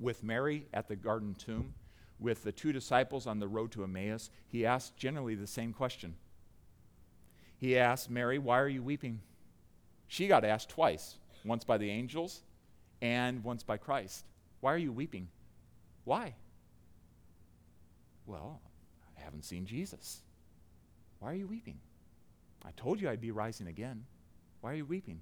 [0.00, 1.74] with Mary at the garden tomb,
[2.20, 6.14] with the two disciples on the road to Emmaus, he asked generally the same question.
[7.56, 9.20] He asked Mary, Why are you weeping?
[10.06, 12.42] She got asked twice once by the angels
[13.02, 14.24] and once by Christ.
[14.60, 15.26] Why are you weeping?
[16.04, 16.36] Why?
[18.24, 18.60] Well,
[19.28, 20.22] haven't seen Jesus.
[21.18, 21.78] Why are you weeping?
[22.64, 24.06] I told you I'd be rising again.
[24.62, 25.20] Why are you weeping?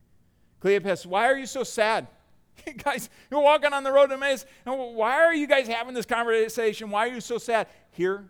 [0.62, 2.07] Cleopas, why are you so sad?
[2.85, 4.47] guys, you're walking on the road to Emmaus.
[4.64, 6.88] Why are you guys having this conversation?
[6.88, 7.66] Why are you so sad?
[7.90, 8.25] Here,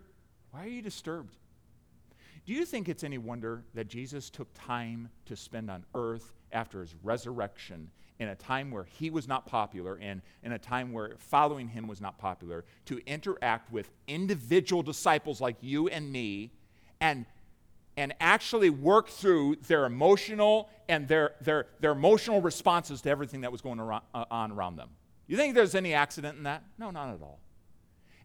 [0.49, 1.35] why are you disturbed?
[2.47, 6.81] Do you think it's any wonder that Jesus took time to spend on earth after
[6.81, 11.13] his resurrection in a time where he was not popular and in a time where
[11.17, 16.51] following him was not popular to interact with individual disciples like you and me
[16.99, 17.25] and
[17.97, 23.51] and actually work through their emotional and their, their, their emotional responses to everything that
[23.51, 23.99] was going uh,
[24.29, 24.89] on around them.
[25.25, 26.63] You think there's any accident in that?
[26.77, 27.39] No, not at all.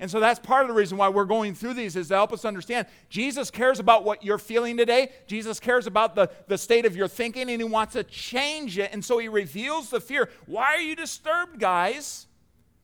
[0.02, 2.32] And so that's part of the reason why we're going through these is to help
[2.32, 5.12] us understand Jesus cares about what you're feeling today.
[5.28, 8.90] Jesus cares about the, the state of your thinking and he wants to change it.
[8.92, 10.28] And so he reveals the fear.
[10.46, 12.26] Why are you disturbed, guys?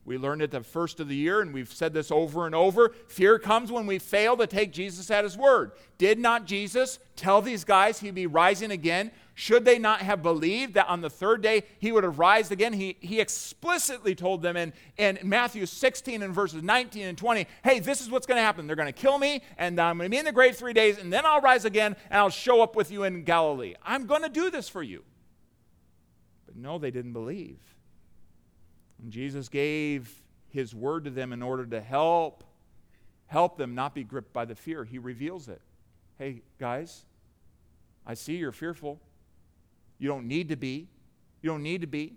[0.04, 2.94] We learned it the first of the year, and we've said this over and over.
[3.08, 5.72] Fear comes when we fail to take Jesus at his word.
[5.98, 9.10] Did not Jesus tell these guys he'd be rising again?
[9.38, 12.72] Should they not have believed that on the third day he would have risen again?
[12.72, 17.78] He, he explicitly told them in, in Matthew 16 and verses 19 and 20 hey,
[17.78, 18.66] this is what's going to happen.
[18.66, 20.72] They're going to kill me, and uh, I'm going to be in the grave three
[20.72, 23.74] days, and then I'll rise again, and I'll show up with you in Galilee.
[23.84, 25.04] I'm going to do this for you.
[26.44, 27.60] But no, they didn't believe.
[29.00, 30.12] And Jesus gave
[30.48, 32.42] his word to them in order to help
[33.28, 34.82] help them not be gripped by the fear.
[34.82, 35.60] He reveals it.
[36.18, 37.04] Hey, guys,
[38.04, 39.00] I see you're fearful.
[39.98, 40.88] You don't need to be.
[41.42, 42.14] You don't need to be.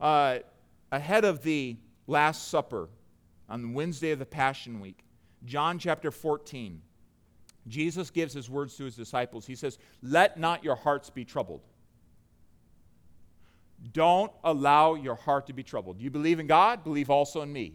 [0.00, 0.38] Uh,
[0.90, 2.88] ahead of the Last Supper
[3.48, 5.04] on Wednesday of the Passion Week,
[5.44, 6.80] John chapter 14,
[7.68, 9.46] Jesus gives his words to his disciples.
[9.46, 11.62] He says, Let not your hearts be troubled.
[13.92, 16.00] Don't allow your heart to be troubled.
[16.00, 17.74] You believe in God, believe also in me.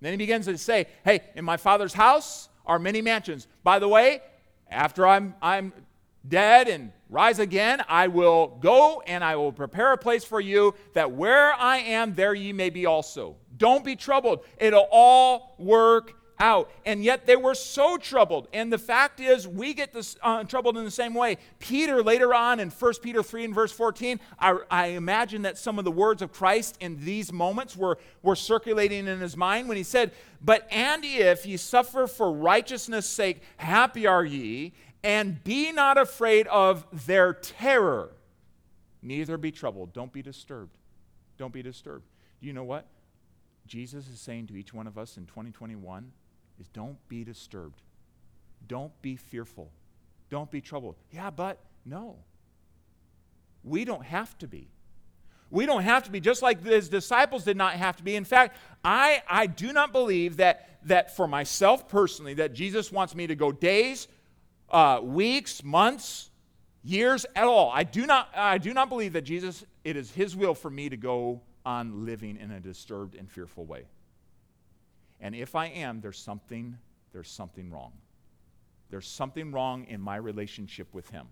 [0.00, 3.46] Then he begins to say, Hey, in my Father's house are many mansions.
[3.62, 4.20] By the way,
[4.68, 5.72] after I'm, I'm
[6.28, 10.74] dead and rise again, I will go and I will prepare a place for you
[10.94, 13.36] that where I am, there ye may be also.
[13.56, 14.44] Don't be troubled.
[14.58, 16.70] It'll all work out.
[16.84, 18.48] And yet they were so troubled.
[18.52, 21.38] And the fact is, we get this, uh, troubled in the same way.
[21.58, 25.78] Peter, later on in 1 Peter 3 and verse 14, I, I imagine that some
[25.78, 29.76] of the words of Christ in these moments were, were circulating in his mind when
[29.76, 30.12] he said,
[30.42, 36.46] But and if ye suffer for righteousness' sake, happy are ye, and be not afraid
[36.48, 38.12] of their terror.
[39.02, 39.92] Neither be troubled.
[39.92, 40.76] Don't be disturbed.
[41.38, 42.04] Don't be disturbed.
[42.40, 42.86] Do you know what?
[43.66, 46.12] Jesus is saying to each one of us in 2021
[46.58, 47.82] is don't be disturbed.
[48.66, 49.70] Don't be fearful.
[50.30, 50.96] Don't be troubled.
[51.10, 52.16] Yeah, but no.
[53.62, 54.68] We don't have to be.
[55.50, 58.16] We don't have to be, just like his disciples did not have to be.
[58.16, 63.14] In fact, I, I do not believe that, that for myself personally, that Jesus wants
[63.14, 64.08] me to go days,
[64.70, 66.30] uh, weeks, months,
[66.82, 67.70] years at all.
[67.72, 70.88] I do, not, I do not believe that Jesus, it is his will for me
[70.88, 73.86] to go on living in a disturbed and fearful way.
[75.20, 76.76] And if I am, there's something,
[77.12, 77.92] there's something wrong.
[78.90, 81.26] There's something wrong in my relationship with him.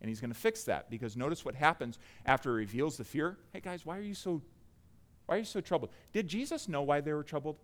[0.00, 3.38] And he's going to fix that because notice what happens after he reveals the fear.
[3.52, 4.42] Hey guys, why are you so
[5.26, 5.90] why are you so troubled?
[6.12, 7.56] Did Jesus know why they were troubled?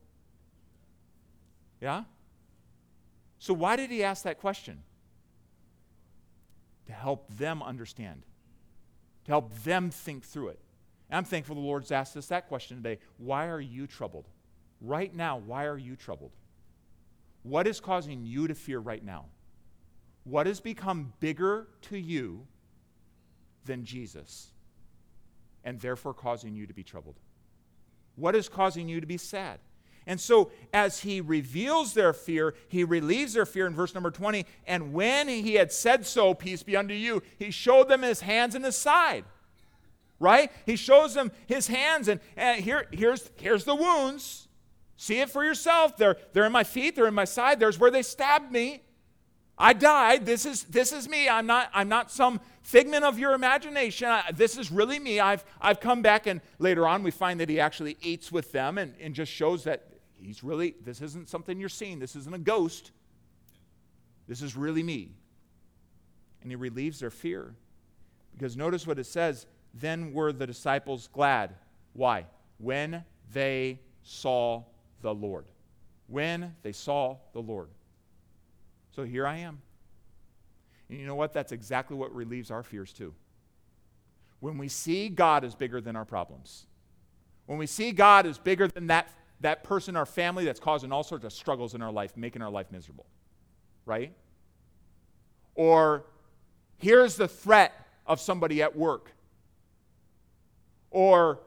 [1.80, 2.04] Yeah?
[3.38, 4.82] So why did he ask that question?
[6.86, 8.22] To help them understand.
[9.26, 10.60] To help them think through it.
[11.10, 12.98] And I'm thankful the Lord's asked us that question today.
[13.16, 14.28] Why are you troubled?
[14.80, 16.32] Right now, why are you troubled?
[17.42, 19.26] What is causing you to fear right now?
[20.24, 22.46] What has become bigger to you
[23.64, 24.48] than Jesus
[25.64, 27.16] and therefore causing you to be troubled?
[28.16, 29.60] What is causing you to be sad?
[30.08, 34.46] And so, as he reveals their fear, he relieves their fear in verse number 20.
[34.66, 38.54] And when he had said so, peace be unto you, he showed them his hands
[38.54, 39.26] and his side.
[40.18, 40.50] Right?
[40.64, 44.48] He shows them his hands, and, and here, here's, here's the wounds.
[44.96, 45.98] See it for yourself.
[45.98, 47.60] They're, they're in my feet, they're in my side.
[47.60, 48.82] There's where they stabbed me.
[49.58, 50.24] I died.
[50.24, 51.28] This is, this is me.
[51.28, 54.08] I'm not, I'm not some figment of your imagination.
[54.08, 55.20] I, this is really me.
[55.20, 58.78] I've, I've come back, and later on we find that he actually eats with them
[58.78, 59.87] and, and just shows that
[60.20, 61.98] he's really, this isn't something you're seeing.
[61.98, 62.90] This isn't a ghost.
[64.26, 65.12] This is really me.
[66.42, 67.54] And he relieves their fear.
[68.32, 71.54] Because notice what it says then were the disciples glad.
[71.92, 72.26] Why?
[72.58, 74.64] When they saw
[75.02, 75.46] the Lord.
[76.06, 77.68] When they saw the Lord.
[78.94, 79.60] So here I am.
[80.88, 81.32] And you know what?
[81.32, 83.14] That's exactly what relieves our fears too.
[84.40, 86.66] When we see God is bigger than our problems,
[87.46, 91.02] when we see God is bigger than that, that person or family that's causing all
[91.02, 93.06] sorts of struggles in our life, making our life miserable,
[93.86, 94.12] right?
[95.54, 96.04] Or
[96.76, 97.72] here's the threat
[98.06, 99.12] of somebody at work.
[100.90, 101.40] Or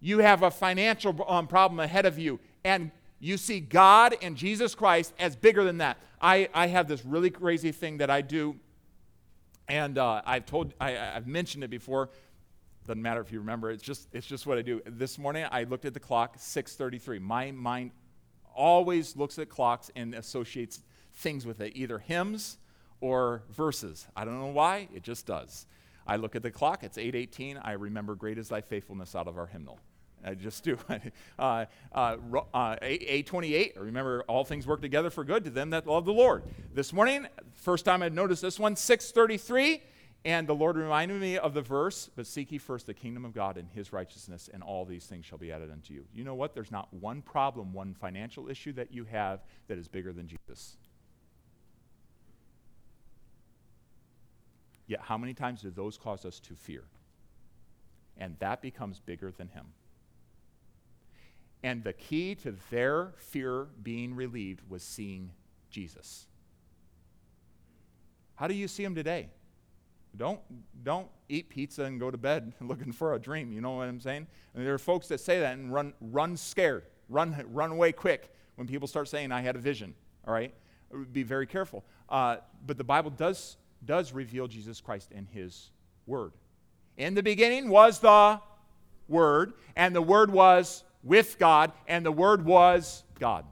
[0.00, 4.74] you have a financial um, problem ahead of you, and you see God and Jesus
[4.74, 5.98] Christ as bigger than that.
[6.20, 8.56] I, I have this really crazy thing that I do,
[9.68, 12.08] and uh, I've told, I, I've mentioned it before.
[12.90, 13.70] Doesn't matter if you remember.
[13.70, 14.82] It's just, it's just what I do.
[14.84, 17.20] This morning I looked at the clock, 6:33.
[17.20, 17.92] My mind
[18.52, 20.80] always looks at clocks and associates
[21.14, 22.58] things with it, either hymns
[23.00, 24.08] or verses.
[24.16, 24.88] I don't know why.
[24.92, 25.66] It just does.
[26.04, 26.82] I look at the clock.
[26.82, 27.60] It's 8:18.
[27.62, 29.78] I remember "Great is Thy faithfulness" out of our hymnal.
[30.24, 30.76] I just do.
[31.38, 32.16] uh, uh,
[32.52, 36.42] uh, 828, remember, all things work together for good to them that love the Lord.
[36.74, 39.80] This morning, first time I'd noticed this one, 633,
[40.24, 43.32] and the Lord reminded me of the verse, but seek ye first the kingdom of
[43.32, 46.04] God and his righteousness, and all these things shall be added unto you.
[46.12, 46.54] You know what?
[46.54, 50.76] There's not one problem, one financial issue that you have that is bigger than Jesus.
[54.86, 56.82] Yet, how many times do those cause us to fear?
[58.18, 59.66] And that becomes bigger than him.
[61.62, 65.30] And the key to their fear being relieved was seeing
[65.70, 66.26] Jesus.
[68.34, 69.28] How do you see him today?
[70.16, 70.40] Don't,
[70.82, 73.52] don't eat pizza and go to bed looking for a dream.
[73.52, 74.26] You know what I'm saying?
[74.54, 78.32] And there are folks that say that and run, run scared, run, run away quick
[78.56, 79.94] when people start saying, I had a vision.
[80.26, 80.52] All right?
[81.12, 81.84] Be very careful.
[82.08, 85.70] Uh, but the Bible does, does reveal Jesus Christ in his
[86.06, 86.32] word.
[86.96, 88.40] In the beginning was the
[89.08, 93.44] Word, and the Word was with God, and the Word was God.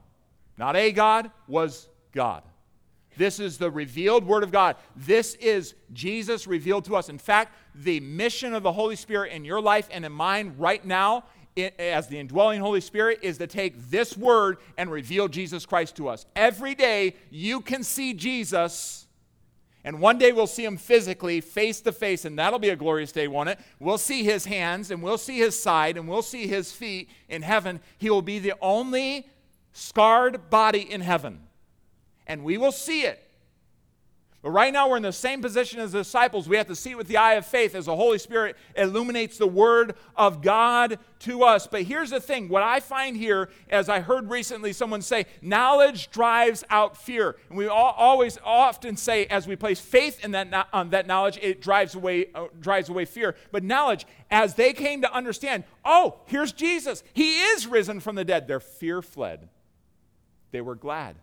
[0.57, 2.43] Not a God, was God.
[3.17, 4.75] This is the revealed Word of God.
[4.95, 7.09] This is Jesus revealed to us.
[7.09, 10.83] In fact, the mission of the Holy Spirit in your life and in mine right
[10.85, 11.25] now,
[11.77, 16.07] as the indwelling Holy Spirit, is to take this Word and reveal Jesus Christ to
[16.07, 16.25] us.
[16.35, 19.07] Every day, you can see Jesus
[19.83, 23.11] and one day we'll see him physically, face to face, and that'll be a glorious
[23.11, 23.59] day, won't it?
[23.79, 27.41] We'll see his hands, and we'll see his side, and we'll see his feet in
[27.41, 27.79] heaven.
[27.97, 29.29] He will be the only
[29.71, 31.39] scarred body in heaven.
[32.29, 33.21] And we will see it.
[34.41, 36.47] But right now, we're in the same position as the disciples.
[36.47, 39.37] We have to see it with the eye of faith as the Holy Spirit illuminates
[39.37, 41.67] the Word of God to us.
[41.67, 46.09] But here's the thing what I find here, as I heard recently someone say, knowledge
[46.11, 47.35] drives out fear.
[47.49, 51.37] And we all, always often say, as we place faith in that, um, that knowledge,
[51.41, 53.35] it drives away, uh, drives away fear.
[53.51, 58.23] But knowledge, as they came to understand, oh, here's Jesus, He is risen from the
[58.23, 59.49] dead, their fear fled.
[60.51, 61.17] They were glad.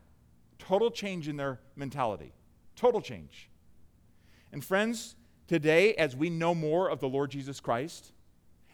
[0.59, 2.33] Total change in their mentality.
[2.75, 3.49] Total change.
[4.53, 5.17] And friends,
[5.47, 8.13] today, as we know more of the Lord Jesus Christ,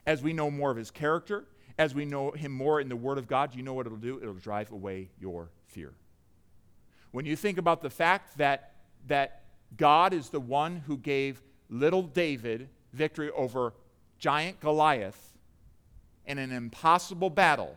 [0.06, 1.44] as we know more of his character,
[1.78, 4.18] as we know him more in the Word of God, you know what it'll do?
[4.20, 5.92] It'll drive away your fear.
[7.12, 8.72] When you think about the fact that,
[9.06, 9.42] that
[9.76, 13.74] God is the one who gave little David victory over
[14.18, 15.32] giant Goliath
[16.26, 17.76] in an impossible battle,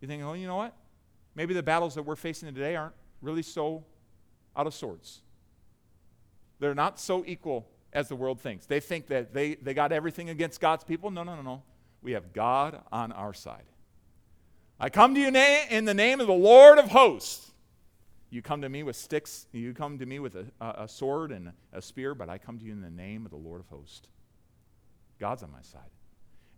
[0.00, 0.74] you think, oh, you know what?
[1.34, 3.84] Maybe the battles that we're facing today aren't really so
[4.56, 5.22] out of sorts.
[6.60, 8.66] They're not so equal as the world thinks.
[8.66, 11.10] They think that they, they got everything against God's people.
[11.10, 11.62] No, no, no, no.
[12.02, 13.64] We have God on our side.
[14.78, 17.52] I come to you na- in the name of the Lord of hosts.
[18.30, 21.52] You come to me with sticks, you come to me with a, a sword and
[21.72, 24.08] a spear, but I come to you in the name of the Lord of hosts.
[25.20, 25.82] God's on my side.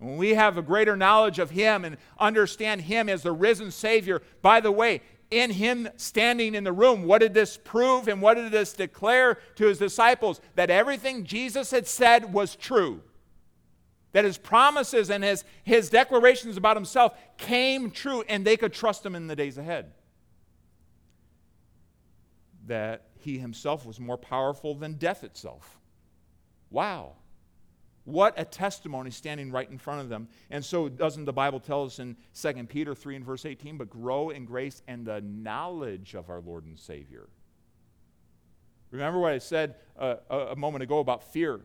[0.00, 3.70] And when we have a greater knowledge of Him and understand Him as the risen
[3.70, 8.22] Savior, by the way, in him standing in the room, what did this prove and
[8.22, 10.40] what did this declare to his disciples?
[10.54, 13.02] That everything Jesus had said was true.
[14.16, 19.04] that his promises and his, his declarations about himself came true and they could trust
[19.04, 19.92] him in the days ahead.
[22.66, 25.78] That he himself was more powerful than death itself.
[26.70, 27.16] Wow.
[28.06, 30.28] What a testimony standing right in front of them.
[30.48, 33.90] And so, doesn't the Bible tell us in 2 Peter 3 and verse 18, but
[33.90, 37.28] grow in grace and the knowledge of our Lord and Savior?
[38.92, 41.60] Remember what I said uh, a, moment ago about fear?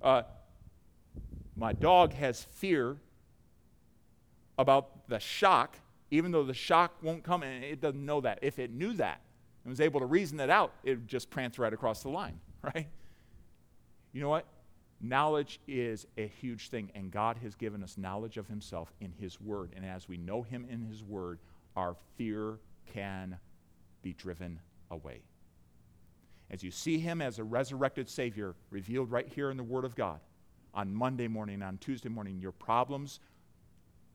[0.00, 0.22] Uh,
[1.56, 2.96] my dog has fear
[4.58, 5.76] about the shock,
[6.12, 8.38] even though the shock won't come, and it doesn't know that.
[8.42, 9.22] If it knew that
[9.64, 12.38] and was able to reason it out, it would just prance right across the line,
[12.62, 12.86] right?
[14.12, 14.46] You know what?
[15.00, 19.40] Knowledge is a huge thing, and God has given us knowledge of Himself in His
[19.40, 19.72] Word.
[19.74, 21.38] And as we know Him in His Word,
[21.74, 22.58] our fear
[22.92, 23.38] can
[24.02, 25.22] be driven away.
[26.50, 29.94] As you see Him as a resurrected Savior revealed right here in the Word of
[29.94, 30.20] God,
[30.74, 33.20] on Monday morning, on Tuesday morning, your problems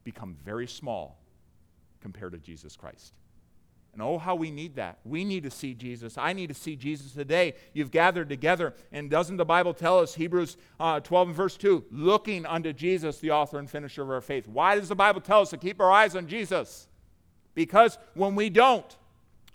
[0.03, 1.19] become very small
[1.99, 3.13] compared to Jesus Christ.
[3.95, 4.99] And oh, how we need that.
[5.05, 6.17] We need to see Jesus.
[6.17, 7.53] I need to see Jesus today.
[7.71, 8.73] You've gathered together.
[8.91, 13.19] And doesn't the Bible tell us, Hebrews uh, 12 and verse 2, looking unto Jesus,
[13.19, 14.49] the author and finisher of our faith?
[14.49, 16.89] Why does the Bible tell us to keep our eyes on Jesus?
[17.53, 18.97] Because when we don't,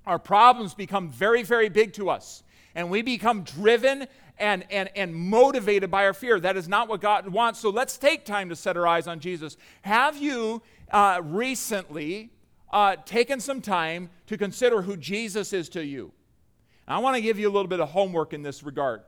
[0.06, 2.42] our problems become very, very big to us.
[2.74, 4.06] And we become driven
[4.38, 6.40] and, and, and motivated by our fear.
[6.40, 7.60] That is not what God wants.
[7.60, 9.58] So let's take time to set our eyes on Jesus.
[9.82, 12.30] Have you uh, recently
[12.72, 16.12] uh, taken some time to consider who Jesus is to you.
[16.86, 19.02] I want to give you a little bit of homework in this regard.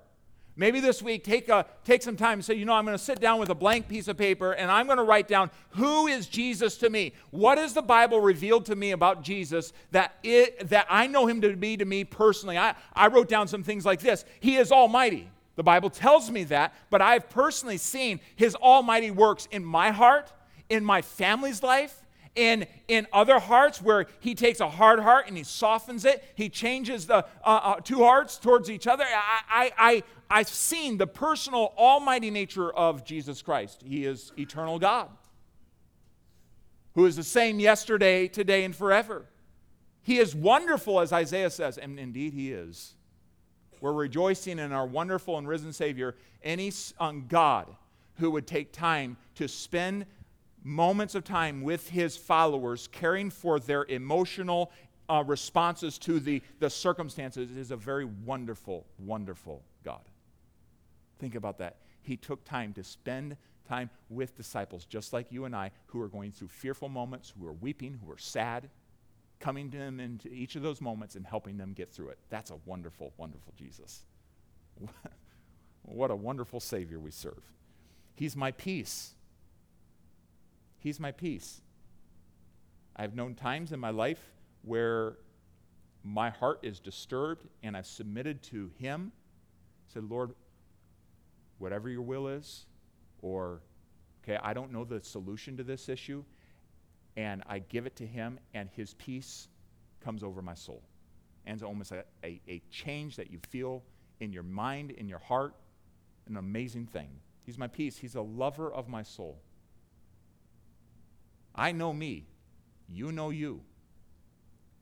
[0.55, 3.03] Maybe this week, take, a, take some time and say, you know, I'm going to
[3.03, 6.07] sit down with a blank piece of paper and I'm going to write down who
[6.09, 7.15] is Jesus to me?
[7.31, 11.41] What has the Bible revealed to me about Jesus that, it, that I know him
[11.41, 12.59] to be to me personally?
[12.59, 15.31] I, I wrote down some things like this He is almighty.
[15.57, 20.33] The Bible tells me that, but I've personally seen his almighty works in my heart,
[20.71, 22.02] in my family's life,
[22.35, 26.49] in, in other hearts where he takes a hard heart and he softens it he
[26.49, 29.05] changes the uh, uh, two hearts towards each other.
[29.05, 33.83] I, I, I, i've seen the personal almighty nature of jesus christ.
[33.85, 35.09] He is eternal god
[36.95, 39.25] who is the same yesterday today and forever.
[40.03, 42.95] He is wonderful as isaiah says and indeed he is.
[43.81, 47.69] We're rejoicing in our wonderful and risen savior any on god
[48.19, 50.07] who would take time to spend
[50.65, 54.71] moments of time with his followers, caring for their emotional
[55.09, 60.03] uh, responses to the, the circumstances, is a very wonderful, wonderful God.
[61.19, 61.77] Think about that.
[62.03, 63.37] He took time to spend
[63.69, 67.47] time with disciples, just like you and I, who are going through fearful moments, who
[67.47, 68.69] are weeping, who are sad,
[69.43, 72.19] coming to him into each of those moments and helping them get through it.
[72.31, 74.05] That's a wonderful, wonderful Jesus.
[75.83, 77.43] what a wonderful Savior we serve.
[78.15, 79.15] He's my peace.
[80.83, 81.61] He's my peace.
[82.97, 85.19] I've known times in my life where
[86.03, 89.13] my heart is disturbed and I've submitted to Him.
[89.87, 90.33] Said, Lord,
[91.59, 92.67] whatever your will is,
[93.21, 93.61] or,
[94.25, 96.25] okay, I don't know the solution to this issue,
[97.17, 99.47] and I give it to Him, and His peace
[100.01, 100.83] comes over my soul.
[101.47, 103.85] And it's almost a, a, a change that you feel
[104.19, 105.55] in your mind, in your heart,
[106.27, 107.11] an amazing thing.
[107.45, 107.99] He's my peace.
[107.99, 109.39] He's a lover of my soul.
[111.55, 112.27] I know me.
[112.89, 113.63] You know you.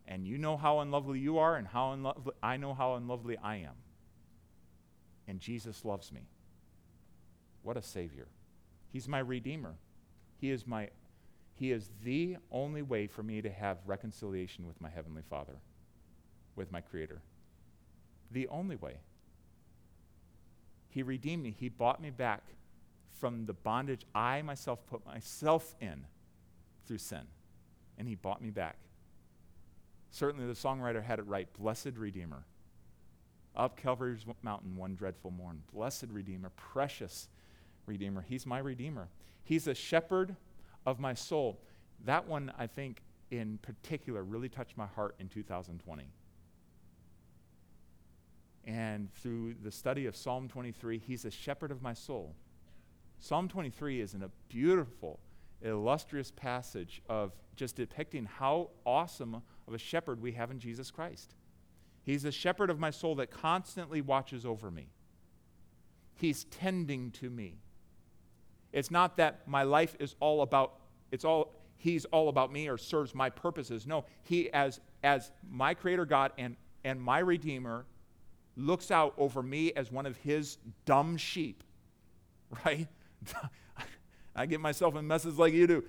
[0.07, 3.57] And you know how unlovely you are, and how unlovely, I know how unlovely I
[3.57, 3.75] am.
[5.29, 6.23] And Jesus loves me.
[7.62, 8.27] What a Savior.
[8.93, 9.77] He's my Redeemer.
[10.41, 10.89] He is, my,
[11.55, 15.57] he is the only way for me to have reconciliation with my Heavenly Father,
[16.57, 17.23] with my Creator.
[18.33, 18.97] The only way.
[20.89, 21.55] He redeemed me.
[21.57, 22.43] He bought me back
[23.12, 26.05] from the bondage I myself put myself in
[26.91, 27.22] through sin.
[27.99, 28.76] And he bought me back.
[30.11, 32.45] Certainly, the songwriter had it right Blessed Redeemer.
[33.55, 35.62] Up Calvary's mountain one dreadful morn.
[35.72, 37.28] Blessed Redeemer, precious
[37.86, 38.24] Redeemer.
[38.28, 39.09] He's my Redeemer.
[39.45, 40.34] He's a shepherd
[40.84, 41.61] of my soul.
[42.07, 46.09] That one, I think, in particular, really touched my heart in 2020.
[48.64, 52.34] And through the study of Psalm 23, he's a shepherd of my soul.
[53.20, 55.20] Psalm 23 is in a beautiful
[55.63, 61.35] illustrious passage of just depicting how awesome of a shepherd we have in Jesus Christ.
[62.03, 64.89] He's a shepherd of my soul that constantly watches over me.
[66.15, 67.59] He's tending to me.
[68.73, 70.75] It's not that my life is all about
[71.11, 73.87] it's all he's all about me or serves my purposes.
[73.87, 77.85] No, he as as my creator God and and my redeemer
[78.57, 81.65] looks out over me as one of his dumb sheep.
[82.65, 82.89] Right?
[84.35, 85.85] I get myself in messes like you do.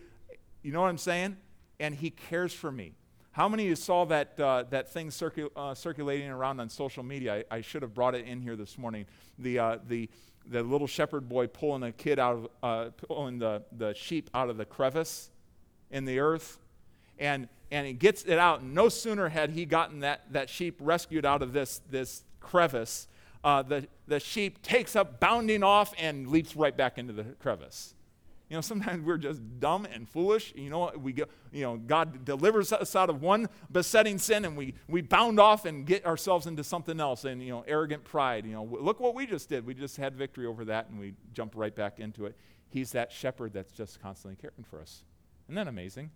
[0.61, 1.37] You know what I'm saying?
[1.79, 2.93] And he cares for me.
[3.33, 7.01] How many of you saw that, uh, that thing circu- uh, circulating around on social
[7.01, 7.43] media?
[7.49, 9.05] I, I, should have brought it in here this morning.
[9.39, 10.09] The, uh, the,
[10.45, 14.49] the little shepherd boy pulling a kid out of, uh, pulling the, the sheep out
[14.49, 15.29] of the crevice
[15.91, 16.59] in the earth.
[17.19, 18.63] And, and he gets it out.
[18.63, 23.07] No sooner had he gotten that, that sheep rescued out of this, this crevice,
[23.45, 27.93] uh, the, the sheep takes up bounding off and leaps right back into the crevice.
[28.51, 30.53] You know, sometimes we're just dumb and foolish.
[30.57, 30.99] You know, what?
[30.99, 31.23] we go,
[31.53, 35.63] you know, God delivers us out of one besetting sin and we, we bound off
[35.63, 38.45] and get ourselves into something else and, you know, arrogant pride.
[38.45, 39.65] You know, look what we just did.
[39.65, 42.35] We just had victory over that and we jump right back into it.
[42.67, 45.05] He's that shepherd that's just constantly caring for us.
[45.45, 46.11] Isn't that amazing?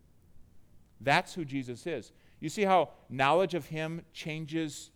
[0.99, 2.11] That's who Jesus is.
[2.41, 4.91] You see how knowledge of him changes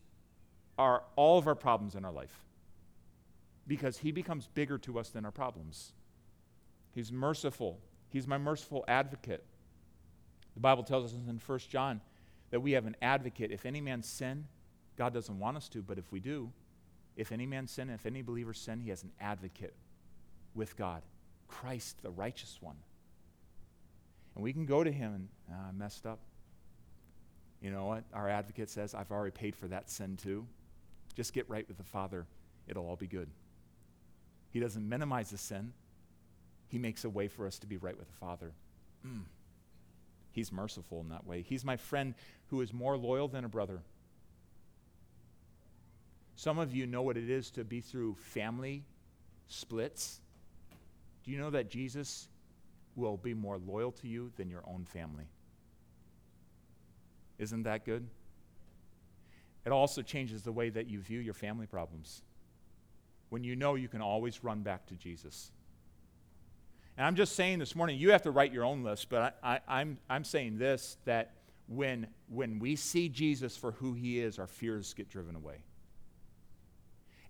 [0.77, 2.43] our, all of our problems in our life
[3.65, 5.93] because he becomes bigger to us than our problems.
[6.93, 7.79] He's merciful.
[8.09, 9.43] He's my merciful advocate.
[10.55, 12.01] The Bible tells us in 1 John
[12.49, 13.51] that we have an advocate.
[13.51, 14.45] If any man sin,
[14.97, 16.51] God doesn't want us to, but if we do,
[17.15, 19.73] if any man sin, if any believer sin, he has an advocate
[20.55, 21.03] with God,
[21.47, 22.75] Christ, the righteous one.
[24.35, 26.19] And we can go to him and, oh, I messed up.
[27.61, 28.03] You know what?
[28.13, 30.45] Our advocate says, I've already paid for that sin too.
[31.15, 32.25] Just get right with the Father.
[32.67, 33.29] It'll all be good.
[34.51, 35.73] He doesn't minimize the sin,
[36.69, 38.53] he makes a way for us to be right with the Father.
[39.05, 39.23] Mm.
[40.31, 41.41] He's merciful in that way.
[41.41, 42.13] He's my friend
[42.47, 43.81] who is more loyal than a brother.
[46.35, 48.83] Some of you know what it is to be through family
[49.47, 50.21] splits.
[51.25, 52.29] Do you know that Jesus
[52.95, 55.25] will be more loyal to you than your own family?
[57.39, 58.07] Isn't that good?
[59.65, 62.21] It also changes the way that you view your family problems.
[63.29, 65.51] When you know you can always run back to Jesus.
[66.99, 69.55] And I'm just saying this morning, you have to write your own list, but I,
[69.55, 71.31] am I'm, I'm saying this that
[71.69, 75.63] when, when we see Jesus for who he is, our fears get driven away.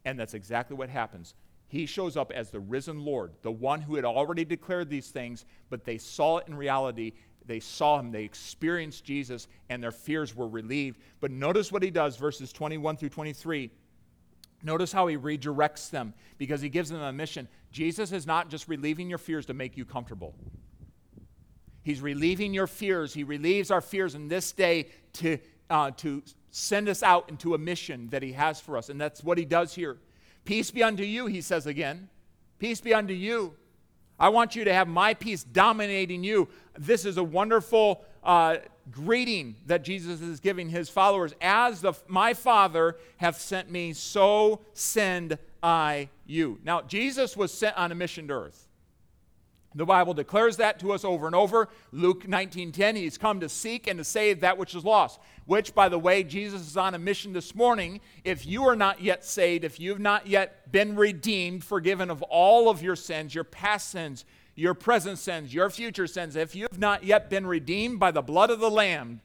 [0.05, 1.35] And that's exactly what happens.
[1.67, 5.45] He shows up as the risen Lord, the one who had already declared these things,
[5.69, 7.13] but they saw it in reality.
[7.45, 10.99] They saw him, they experienced Jesus, and their fears were relieved.
[11.19, 13.69] But notice what he does, verses 21 through 23.
[14.63, 17.47] Notice how he redirects them because he gives them a mission.
[17.71, 20.35] Jesus is not just relieving your fears to make you comfortable.
[21.83, 23.13] He's relieving your fears.
[23.13, 25.37] He relieves our fears in this day to,
[25.69, 28.89] uh, to send us out into a mission that he has for us.
[28.89, 29.97] And that's what he does here.
[30.45, 32.09] Peace be unto you, he says again.
[32.57, 33.55] Peace be unto you.
[34.19, 36.49] I want you to have my peace dominating you.
[36.77, 38.57] This is a wonderful uh,
[38.91, 41.33] greeting that Jesus is giving his followers.
[41.39, 46.59] As the, my Father hath sent me, so send I you.
[46.63, 48.67] Now, Jesus was sent on a mission to earth.
[49.75, 51.69] The Bible declares that to us over and over.
[51.91, 55.19] Luke 19:10, he's come to seek and to save that which is lost.
[55.45, 58.01] Which, by the way, Jesus is on a mission this morning.
[58.23, 62.69] If you are not yet saved, if you've not yet been redeemed, forgiven of all
[62.69, 66.79] of your sins, your past sins, your present sins, your future sins, if you have
[66.79, 69.21] not yet been redeemed by the blood of the Lamb,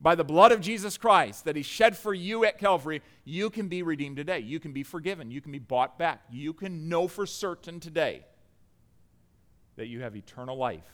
[0.00, 3.68] by the blood of Jesus Christ that He shed for you at Calvary, you can
[3.68, 4.38] be redeemed today.
[4.38, 5.30] You can be forgiven.
[5.30, 6.22] You can be bought back.
[6.30, 8.24] You can know for certain today
[9.76, 10.84] that you have eternal life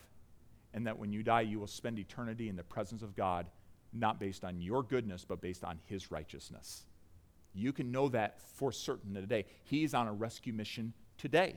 [0.73, 3.47] and that when you die, you will spend eternity in the presence of God,
[3.93, 6.85] not based on your goodness, but based on His righteousness.
[7.55, 9.45] You can know that for certain today.
[9.63, 11.57] He's on a rescue mission today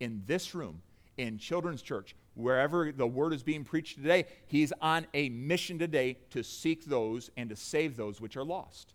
[0.00, 0.82] in this room,
[1.16, 4.26] in Children's Church, wherever the word is being preached today.
[4.46, 8.94] He's on a mission today to seek those and to save those which are lost.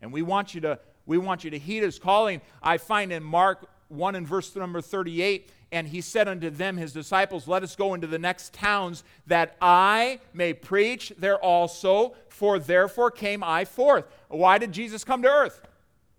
[0.00, 2.40] And we want you to we want you to heed his calling.
[2.62, 6.92] I find in Mark 1 and verse number 38 and he said unto them, his
[6.92, 12.58] disciples, Let us go into the next towns, that I may preach there also, for
[12.58, 14.04] therefore came I forth.
[14.28, 15.62] Why did Jesus come to earth?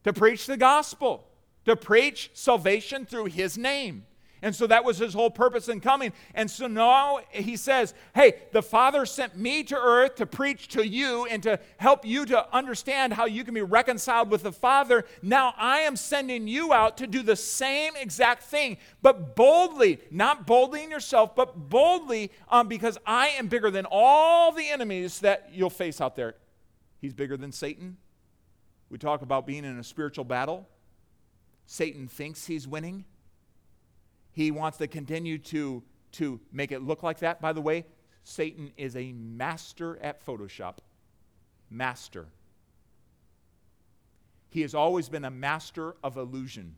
[0.05, 1.27] To preach the gospel,
[1.65, 4.05] to preach salvation through his name.
[4.43, 6.13] And so that was his whole purpose in coming.
[6.33, 10.87] And so now he says, Hey, the Father sent me to earth to preach to
[10.87, 15.05] you and to help you to understand how you can be reconciled with the Father.
[15.21, 20.47] Now I am sending you out to do the same exact thing, but boldly, not
[20.47, 25.49] boldly in yourself, but boldly um, because I am bigger than all the enemies that
[25.53, 26.35] you'll face out there.
[26.99, 27.97] He's bigger than Satan.
[28.89, 30.67] We talk about being in a spiritual battle.
[31.67, 33.05] Satan thinks he's winning.
[34.41, 35.83] He wants to continue to,
[36.13, 37.41] to make it look like that.
[37.41, 37.85] By the way,
[38.23, 40.77] Satan is a master at Photoshop.
[41.69, 42.25] Master.
[44.49, 46.75] He has always been a master of illusion.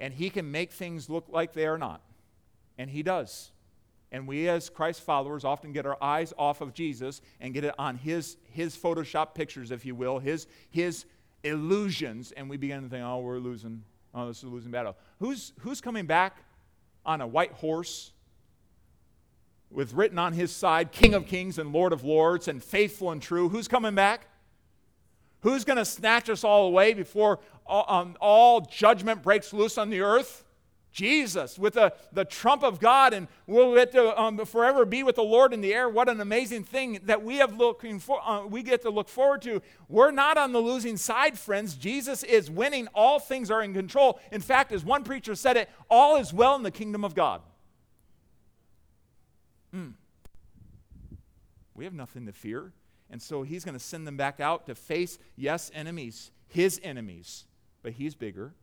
[0.00, 2.02] And he can make things look like they are not.
[2.76, 3.52] And he does.
[4.10, 7.74] And we, as Christ followers, often get our eyes off of Jesus and get it
[7.78, 11.06] on his, his Photoshop pictures, if you will, his, his
[11.44, 13.84] illusions, and we begin to think, oh, we're losing.
[14.18, 14.96] Oh, this is a losing battle.
[15.20, 16.38] Who's, who's coming back
[17.04, 18.12] on a white horse
[19.70, 23.20] with written on his side, King of Kings and Lord of Lords, and faithful and
[23.20, 23.50] true?
[23.50, 24.26] Who's coming back?
[25.40, 29.90] Who's going to snatch us all away before all, um, all judgment breaks loose on
[29.90, 30.45] the earth?
[30.96, 35.16] Jesus with the, the trump of God, and we'll get to um, forever be with
[35.16, 35.90] the Lord in the air.
[35.90, 39.42] What an amazing thing that we have looking for, uh, we get to look forward
[39.42, 39.60] to.
[39.90, 41.74] We're not on the losing side, friends.
[41.74, 42.88] Jesus is winning.
[42.94, 44.18] All things are in control.
[44.32, 47.42] In fact, as one preacher said it, all is well in the kingdom of God.
[49.74, 49.92] Mm.
[51.74, 52.72] We have nothing to fear.
[53.10, 57.44] And so he's going to send them back out to face, yes, enemies, his enemies,
[57.82, 58.54] but he's bigger.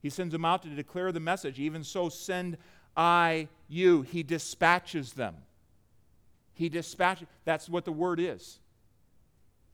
[0.00, 1.58] He sends them out to declare the message.
[1.58, 2.58] Even so, send
[2.96, 4.02] I you.
[4.02, 5.36] He dispatches them.
[6.52, 7.28] He dispatches.
[7.44, 8.60] That's what the word is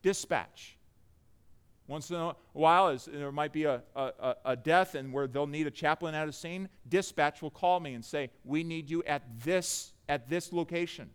[0.03, 0.77] dispatch.
[1.87, 5.67] Once in a while, there might be a, a, a, death and where they'll need
[5.67, 9.23] a chaplain at a scene, dispatch will call me and say, We need you at
[9.43, 11.11] this, at this location.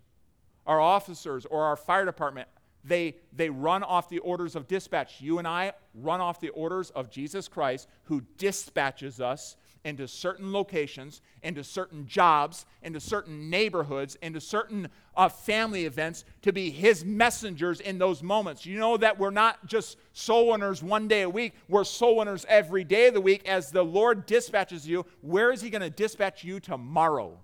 [0.65, 2.47] Our officers or our fire department
[2.87, 5.21] they, they run off the orders of dispatch.
[5.21, 10.51] You and I run off the orders of Jesus Christ, who dispatches us into certain
[10.51, 17.05] locations, into certain jobs, into certain neighborhoods, into certain uh, family events to be his
[17.05, 18.65] messengers in those moments.
[18.65, 22.45] You know that we're not just soul winners one day a week, we're soul winners
[22.49, 23.47] every day of the week.
[23.47, 27.39] As the Lord dispatches you, where is he going to dispatch you tomorrow?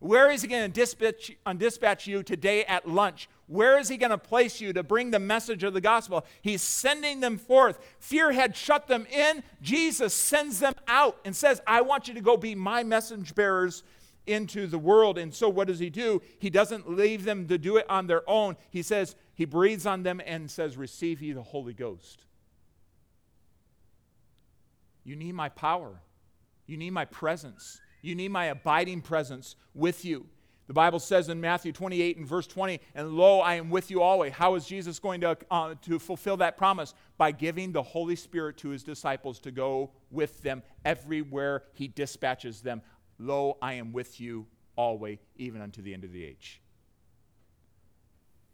[0.00, 3.28] Where is he going to dispatch, dispatch you today at lunch?
[3.46, 6.24] Where is he going to place you to bring the message of the gospel?
[6.40, 7.78] He's sending them forth.
[7.98, 9.42] Fear had shut them in.
[9.60, 13.82] Jesus sends them out and says, I want you to go be my message bearers
[14.26, 15.18] into the world.
[15.18, 16.22] And so, what does he do?
[16.38, 18.56] He doesn't leave them to do it on their own.
[18.70, 22.24] He says, He breathes on them and says, Receive ye the Holy Ghost.
[25.04, 26.00] You need my power,
[26.66, 27.80] you need my presence.
[28.02, 30.26] You need my abiding presence with you.
[30.70, 34.02] The Bible says in Matthew 28 and verse 20, and lo, I am with you
[34.02, 34.32] always.
[34.32, 36.94] How is Jesus going to, uh, to fulfill that promise?
[37.18, 42.60] By giving the Holy Spirit to his disciples to go with them everywhere he dispatches
[42.60, 42.82] them.
[43.18, 44.46] Lo, I am with you
[44.76, 46.62] always, even unto the end of the age.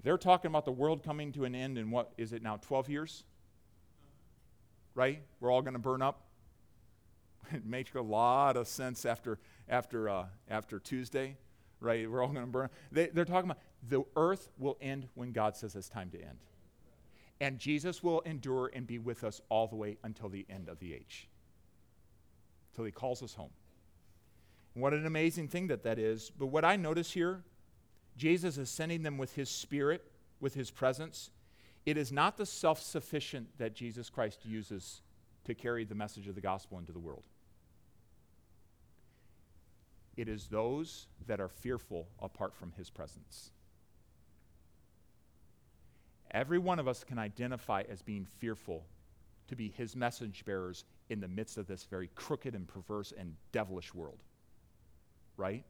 [0.03, 2.88] They're talking about the world coming to an end in what is it now, 12
[2.88, 3.24] years?
[4.94, 5.20] Right?
[5.40, 6.25] We're all going to burn up.
[7.53, 9.38] It makes a lot of sense after,
[9.68, 11.36] after, uh, after Tuesday,
[11.80, 12.11] right?
[12.11, 12.68] We're all going to burn.
[12.92, 16.38] They, they're talking about the earth will end when God says it's time to end.
[17.40, 20.78] And Jesus will endure and be with us all the way until the end of
[20.78, 21.28] the age,
[22.72, 23.51] until he calls us home.
[24.74, 26.30] what an amazing thing that that is.
[26.30, 27.42] But what I notice here,
[28.16, 31.30] Jesus is sending them with his spirit, with his presence.
[31.84, 35.03] It is not the self sufficient that Jesus Christ uses
[35.44, 37.24] to carry the message of the gospel into the world.
[40.16, 43.50] It is those that are fearful apart from his presence.
[46.30, 48.84] Every one of us can identify as being fearful
[49.48, 53.36] to be his message bearers in the midst of this very crooked and perverse and
[53.52, 54.18] devilish world.
[55.36, 55.64] Right?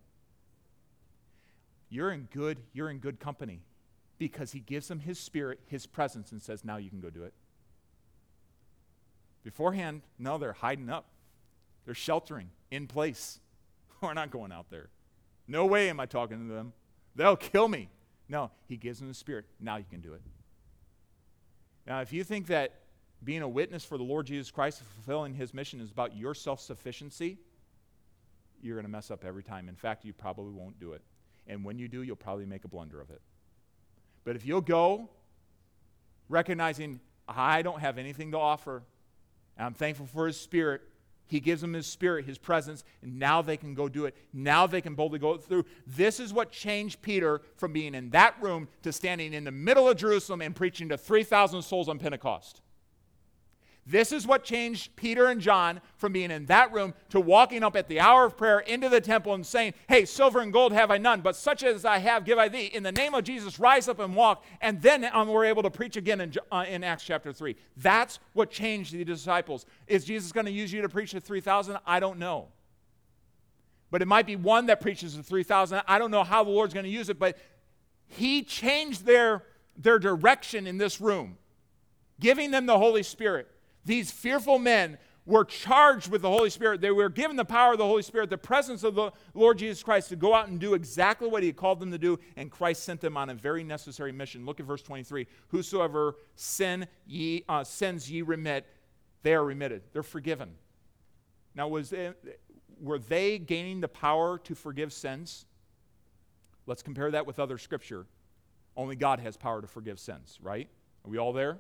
[1.89, 3.61] You're in good, you're in good company
[4.19, 7.25] because he gives them his spirit, his presence, and says, Now you can go do
[7.25, 7.35] it.
[9.45, 11.07] Beforehand, no, they're hiding up.
[11.85, 13.39] They're sheltering in place.
[14.03, 14.89] We're not going out there.
[15.49, 16.73] No way am I talking to them.
[17.15, 17.89] They'll kill me.
[18.29, 19.47] No, he gives them the Spirit.
[19.61, 20.23] Now you can do it.
[21.87, 22.81] Now, if you think that
[23.23, 26.61] being a witness for the Lord Jesus Christ fulfilling his mission is about your self
[26.61, 27.39] sufficiency,
[28.61, 29.69] you're going to mess up every time.
[29.69, 31.03] In fact, you probably won't do it.
[31.47, 33.21] And when you do, you'll probably make a blunder of it.
[34.25, 35.09] But if you'll go
[36.29, 38.83] recognizing, I don't have anything to offer,
[39.57, 40.83] I'm thankful for his spirit,
[41.27, 44.17] he gives them His Spirit, His presence, and now they can go do it.
[44.33, 45.65] Now they can boldly go through.
[45.87, 49.89] This is what changed Peter from being in that room to standing in the middle
[49.89, 52.61] of Jerusalem and preaching to 3,000 souls on Pentecost.
[53.89, 57.77] This is what changed Peter and John from being in that room to walking up
[57.77, 60.91] at the hour of prayer into the temple and saying, Hey, silver and gold have
[60.91, 62.67] I none, but such as I have give I thee.
[62.67, 64.45] In the name of Jesus, rise up and walk.
[64.61, 67.55] And then um, we're able to preach again in, uh, in Acts chapter 3.
[67.77, 69.67] That's what changed the disciples.
[69.87, 71.79] Is Jesus going to use you to preach to 3,000?
[71.87, 72.49] I don't know.
[73.93, 75.83] But it might be one that preaches to 3,000.
[75.87, 77.39] I don't know how the Lord's going to use it, but
[78.09, 79.45] He changed their,
[79.77, 81.39] their direction in this room,
[82.19, 83.49] giving them the Holy Spirit
[83.87, 86.81] these fearful men were charged with the Holy Spirit.
[86.81, 89.83] They were given the power of the Holy Spirit, the presence of the Lord Jesus
[89.83, 92.19] Christ to go out and do exactly what He called them to do.
[92.37, 94.47] And Christ sent them on a very necessary mission.
[94.47, 95.27] Look at verse 23.
[95.49, 98.67] Whosoever sin ye, uh, sins ye remit,
[99.23, 99.83] they are remitted.
[99.93, 100.55] They're forgiven.
[101.55, 102.41] Now, was it,
[102.81, 105.47] were they gaining the power to forgive sins?
[106.67, 108.07] Let's compare that with other scripture.
[108.77, 110.69] Only God has power to forgive sins, right?
[111.05, 111.59] Are we all there?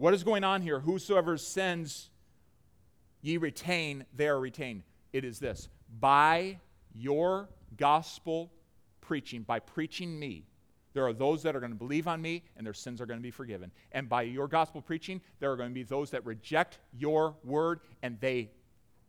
[0.00, 0.80] What is going on here?
[0.80, 2.08] Whosoever sins
[3.20, 4.82] ye retain, they are retained.
[5.12, 5.68] It is this
[6.00, 6.58] by
[6.94, 8.50] your gospel
[9.02, 10.46] preaching, by preaching me,
[10.94, 13.18] there are those that are going to believe on me and their sins are going
[13.18, 13.70] to be forgiven.
[13.92, 17.80] And by your gospel preaching, there are going to be those that reject your word
[18.02, 18.52] and they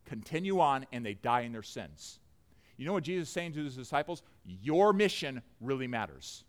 [0.04, 2.20] continue on and they die in their sins.
[2.76, 4.22] You know what Jesus is saying to his disciples?
[4.44, 6.44] Your mission really matters.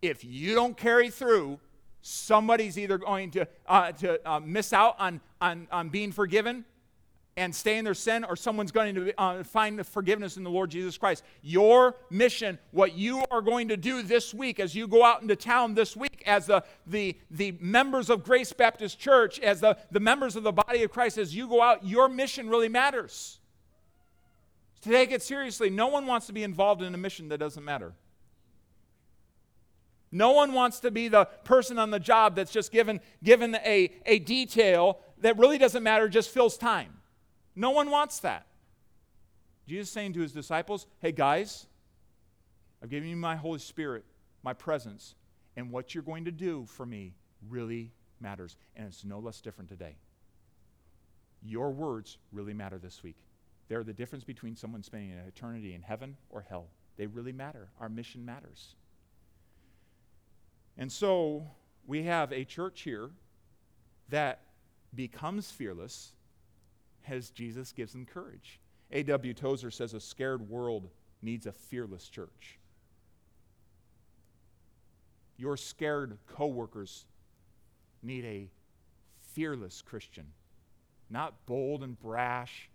[0.00, 1.58] If you don't carry through,
[2.06, 6.64] somebody's either going to, uh, to uh, miss out on, on, on being forgiven
[7.36, 10.50] and stay in their sin, or someone's going to uh, find the forgiveness in the
[10.50, 11.24] Lord Jesus Christ.
[11.42, 15.34] Your mission, what you are going to do this week as you go out into
[15.34, 19.98] town this week, as the, the, the members of Grace Baptist Church, as the, the
[19.98, 23.38] members of the body of Christ, as you go out, your mission really matters.
[24.82, 27.64] To take it seriously, no one wants to be involved in a mission that doesn't
[27.64, 27.94] matter.
[30.14, 33.90] No one wants to be the person on the job that's just given, given a,
[34.06, 37.00] a detail that really doesn't matter, just fills time.
[37.56, 38.46] No one wants that.
[39.66, 41.66] Jesus saying to his disciples, Hey guys,
[42.80, 44.04] I've given you my Holy Spirit,
[44.44, 45.16] my presence,
[45.56, 47.16] and what you're going to do for me
[47.48, 47.90] really
[48.20, 48.56] matters.
[48.76, 49.96] And it's no less different today.
[51.42, 53.16] Your words really matter this week.
[53.66, 56.66] They're the difference between someone spending an eternity in heaven or hell.
[56.96, 57.70] They really matter.
[57.80, 58.76] Our mission matters.
[60.76, 61.46] And so
[61.86, 63.10] we have a church here
[64.08, 64.40] that
[64.94, 66.12] becomes fearless
[67.08, 68.60] as Jesus gives them courage.
[68.90, 69.34] A.W.
[69.34, 70.88] Tozer says a scared world
[71.22, 72.58] needs a fearless church.
[75.36, 77.06] Your scared coworkers
[78.02, 78.50] need a
[79.32, 80.26] fearless Christian,
[81.10, 82.70] not bold and brash,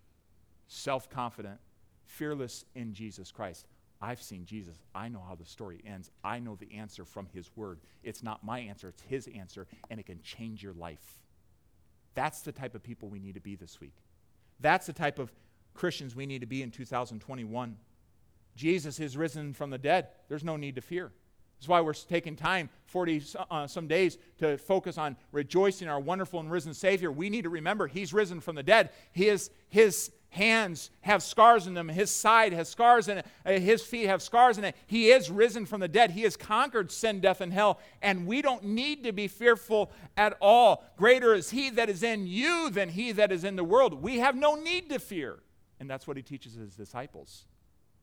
[0.68, 1.60] self confident,
[2.06, 3.66] fearless in Jesus Christ.
[4.02, 4.78] I've seen Jesus.
[4.96, 6.10] I know how the story ends.
[6.24, 7.80] I know the answer from his word.
[8.04, 11.20] It's not my answer, it's his answer, and it can change your life.
[12.16, 13.96] That's the type of people we need to be this week.
[14.60, 15.32] That's the type of
[15.74, 17.78] Christians we need to be in 2021.
[18.56, 20.08] Jesus is risen from the dead.
[20.28, 21.12] There's no need to fear.
[21.58, 23.22] That's why we're taking time, 40
[23.52, 27.12] uh, some days, to focus on rejoicing our wonderful and risen Savior.
[27.12, 28.92] We need to remember He's risen from the dead.
[29.12, 31.90] His, his hands have scars in them.
[31.90, 33.26] His side has scars in it.
[33.46, 34.76] Uh, his feet have scars in it.
[34.86, 36.12] He is risen from the dead.
[36.12, 37.80] He has conquered sin, death, and hell.
[38.02, 40.84] And we don't need to be fearful at all.
[40.98, 44.02] Greater is He that is in you than He that is in the world.
[44.02, 45.40] We have no need to fear.
[45.80, 47.46] And that's what He teaches His disciples.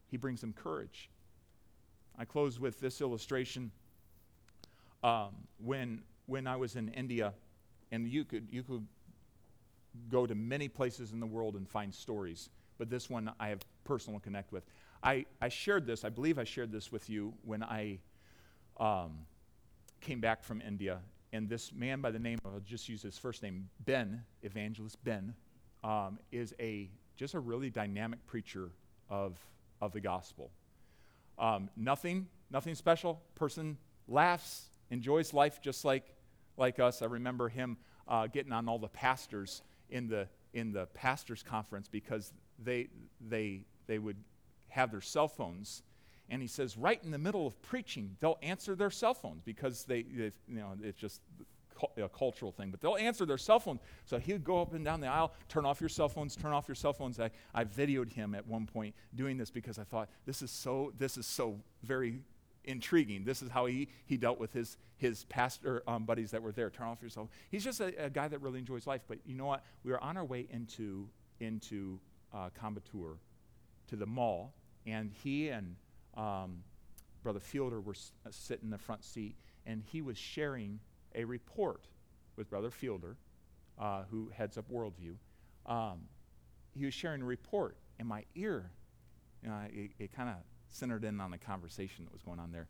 [0.09, 1.11] He brings them courage.
[2.18, 3.70] I close with this illustration.
[5.05, 7.35] Um, when, when I was in India,
[7.93, 8.87] and you could, you could
[10.11, 13.61] go to many places in the world and find stories, but this one I have
[13.84, 14.64] personal connect with.
[15.03, 17.99] I, I shared this, I believe I shared this with you when I
[18.78, 19.18] um,
[20.01, 21.01] came back from India.
[21.32, 25.34] And this man by the name, I'll just use his first name, Ben, Evangelist Ben,
[25.84, 28.70] um, is a just a really dynamic preacher
[29.09, 29.38] of,
[29.80, 30.51] of the gospel.
[31.38, 33.22] Um, nothing, nothing special.
[33.34, 36.14] Person laughs, enjoys life just like,
[36.57, 37.03] like us.
[37.03, 41.89] I remember him uh, getting on all the pastors in the, in the pastors' conference
[41.89, 42.89] because they,
[43.20, 44.16] they, they would
[44.68, 45.82] have their cell phones.
[46.28, 49.84] And he says, right in the middle of preaching, they'll answer their cell phones because
[49.84, 51.20] they, they you know, it's just
[51.97, 53.80] a cultural thing, but they'll answer their cell phones.
[54.05, 56.68] So he'd go up and down the aisle, turn off your cell phones, turn off
[56.68, 57.20] your cell phones.
[57.20, 60.93] I, I videoed him at one point doing this because I thought this is so
[60.99, 62.20] this is so very
[62.66, 63.24] intriguing.
[63.24, 66.70] This is how he, he dealt with his, his pastor um, buddies that were there.
[66.70, 67.30] Turn off your cell.
[67.50, 69.02] He's just a, a, guy that really enjoys life.
[69.08, 69.64] But you know what?
[69.84, 71.08] We were on our way into,
[71.40, 72.00] into
[72.34, 72.50] uh,
[73.88, 74.54] to the mall,
[74.84, 75.76] and he and
[76.16, 76.62] um,
[77.22, 80.80] Brother Fielder were s- uh, sitting in the front seat, and he was sharing
[81.14, 81.86] a report
[82.36, 83.16] with Brother Fielder,
[83.78, 85.14] uh, who heads up Worldview.
[85.66, 86.02] Um,
[86.74, 88.70] he was sharing a report, and my ear,
[89.42, 90.36] you know, it, it kind of
[90.68, 92.68] centered in on the conversation that was going on there.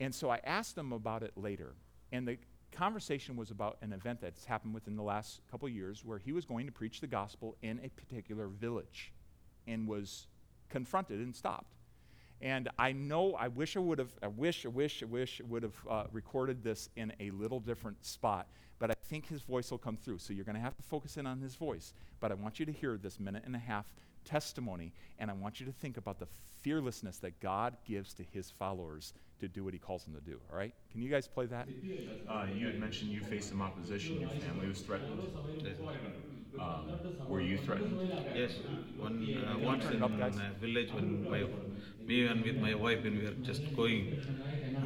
[0.00, 1.74] And so I asked him about it later.
[2.12, 2.38] And the
[2.72, 6.44] conversation was about an event that's happened within the last couple years where he was
[6.44, 9.12] going to preach the gospel in a particular village
[9.66, 10.26] and was
[10.68, 11.74] confronted and stopped.
[12.40, 15.48] And I know, I wish I would have, I wish, I wish, I wish I
[15.48, 18.46] would have uh, recorded this in a little different spot.
[18.78, 20.18] but I think his voice will come through.
[20.18, 21.92] So you're going to have to focus in on his voice.
[22.20, 23.86] But I want you to hear this minute and a half
[24.28, 26.26] testimony, and I want you to think about the
[26.62, 30.38] fearlessness that God gives to his followers to do what he calls them to do.
[30.50, 30.74] All right?
[30.92, 31.68] Can you guys play that?
[32.28, 34.20] Uh, you had mentioned you faced some opposition.
[34.20, 35.22] Your family was threatened.
[36.58, 36.90] Um,
[37.28, 38.12] were you threatened?
[38.34, 38.52] Yes,
[38.96, 39.16] one
[39.46, 40.36] uh, once in up, guys?
[40.36, 41.44] a village when my,
[42.04, 44.20] me and with my wife when we were just going,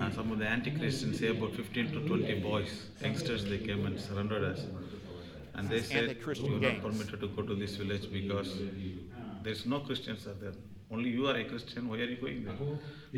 [0.01, 3.99] uh, some of the anti-Christians, say about 15 to 20 boys, youngsters, they came and
[3.99, 4.67] surrounded us.
[5.55, 8.59] And they said, you are not permitted to go to this village because
[9.43, 10.53] there's no Christians are there.
[10.91, 12.57] Only you are a Christian, why are you going there?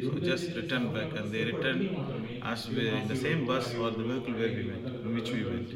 [0.04, 4.34] So just return back and they returned us in the same bus or the vehicle
[4.34, 5.70] where we went, in which we went.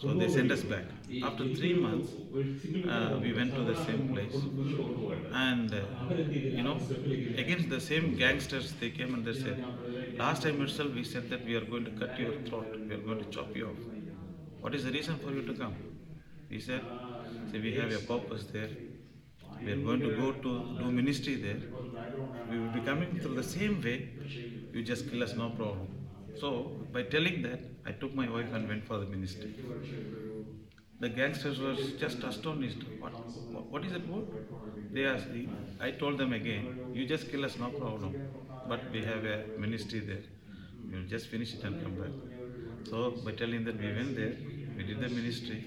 [0.00, 0.84] So they sent us back.
[1.22, 2.10] After three months,
[2.88, 4.34] uh, we went to the same place.
[5.32, 6.78] And, uh, you know,
[7.38, 9.64] against the same gangsters, they came and they said,
[10.18, 13.04] last time itself we said that we are going to cut your throat, we are
[13.10, 13.76] going to chop you off.
[14.60, 15.74] What is the reason for you to come?
[16.50, 16.82] He said,
[17.50, 18.68] see, we have a purpose there.
[19.64, 21.60] We are going to go to do ministry there.
[22.50, 24.10] We will be coming through the same way.
[24.72, 25.88] You just kill us, no problem.
[26.40, 26.48] So,
[26.92, 29.54] by telling that, I took my wife and went for the ministry.
[31.00, 32.82] The gangsters were just astonished.
[33.00, 33.12] What,
[33.70, 34.26] what, is it about?
[34.92, 35.48] They asked, me.
[35.80, 38.14] I told them again, you just kill us, no problem.
[38.68, 40.22] But we have a ministry there.
[40.90, 42.10] We'll just finish it and come back.
[42.88, 44.36] So, by telling that we went there,
[44.76, 45.64] we did the ministry.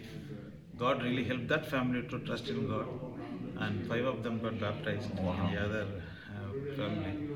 [0.78, 2.88] God really helped that family to trust in God,
[3.58, 5.88] and five of them got baptized in the other
[6.36, 7.30] uh, family.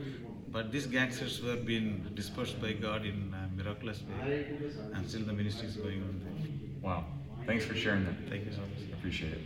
[0.52, 4.48] But these gangsters were being dispersed by God in a miraculous way,
[4.94, 6.82] and still the ministry is going on there.
[6.82, 7.06] Wow.
[7.46, 8.16] Thanks for sharing that.
[8.30, 8.94] Thank you so much.
[8.94, 9.42] Appreciate it.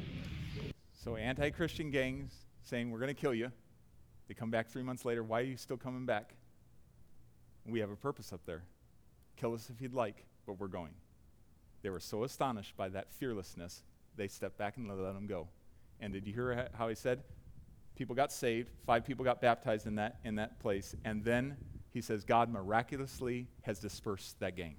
[0.94, 3.52] So anti Christian gangs saying, We're going to kill you.
[4.28, 5.24] They come back three months later.
[5.24, 6.34] Why are you still coming back?
[7.66, 8.64] We have a purpose up there.
[9.36, 10.94] Kill us if you'd like, but we're going.
[11.82, 13.84] They were so astonished by that fearlessness,
[14.16, 15.48] they stepped back and let them go.
[16.00, 17.24] And did you hear how he said?
[17.96, 18.70] People got saved.
[18.86, 20.96] Five people got baptized in that, in that place.
[21.06, 21.58] And then
[21.92, 24.76] he says, God miraculously has dispersed that gang.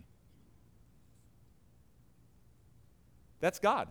[3.40, 3.88] That's God.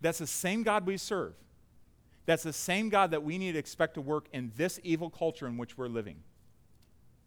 [0.00, 1.34] That's the same God we serve.
[2.26, 5.46] That's the same God that we need to expect to work in this evil culture
[5.46, 6.16] in which we're living.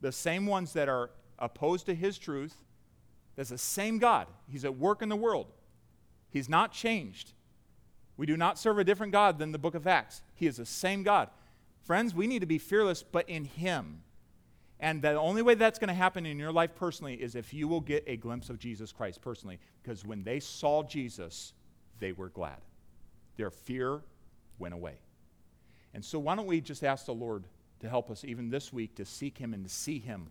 [0.01, 2.55] The same ones that are opposed to his truth,
[3.36, 4.28] that's the same God.
[4.49, 5.47] He's at work in the world.
[6.30, 7.34] He's not changed.
[8.18, 10.24] We do not serve a different God than the book of Acts.
[10.34, 11.30] He is the same God.
[11.84, 14.01] Friends, we need to be fearless, but in Him.
[14.80, 17.68] And the only way that's going to happen in your life personally is if you
[17.68, 19.59] will get a glimpse of Jesus Christ personally.
[19.82, 21.53] Because when they saw Jesus,
[21.99, 22.57] they were glad.
[23.38, 24.01] Their fear
[24.59, 24.95] went away.
[25.93, 27.45] And so, why don't we just ask the Lord
[27.80, 30.30] to help us even this week to seek Him and to see Him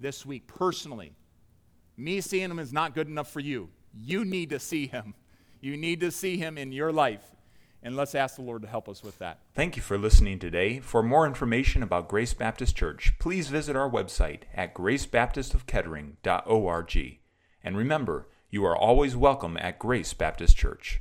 [0.00, 1.12] this week personally?
[1.96, 3.68] Me seeing Him is not good enough for you.
[3.94, 5.14] You need to see Him.
[5.66, 7.32] You need to see Him in your life.
[7.82, 9.40] And let's ask the Lord to help us with that.
[9.52, 10.78] Thank you for listening today.
[10.78, 17.18] For more information about Grace Baptist Church, please visit our website at gracebaptistofkettering.org.
[17.64, 20.94] And remember, you are always welcome at Grace Baptist Church.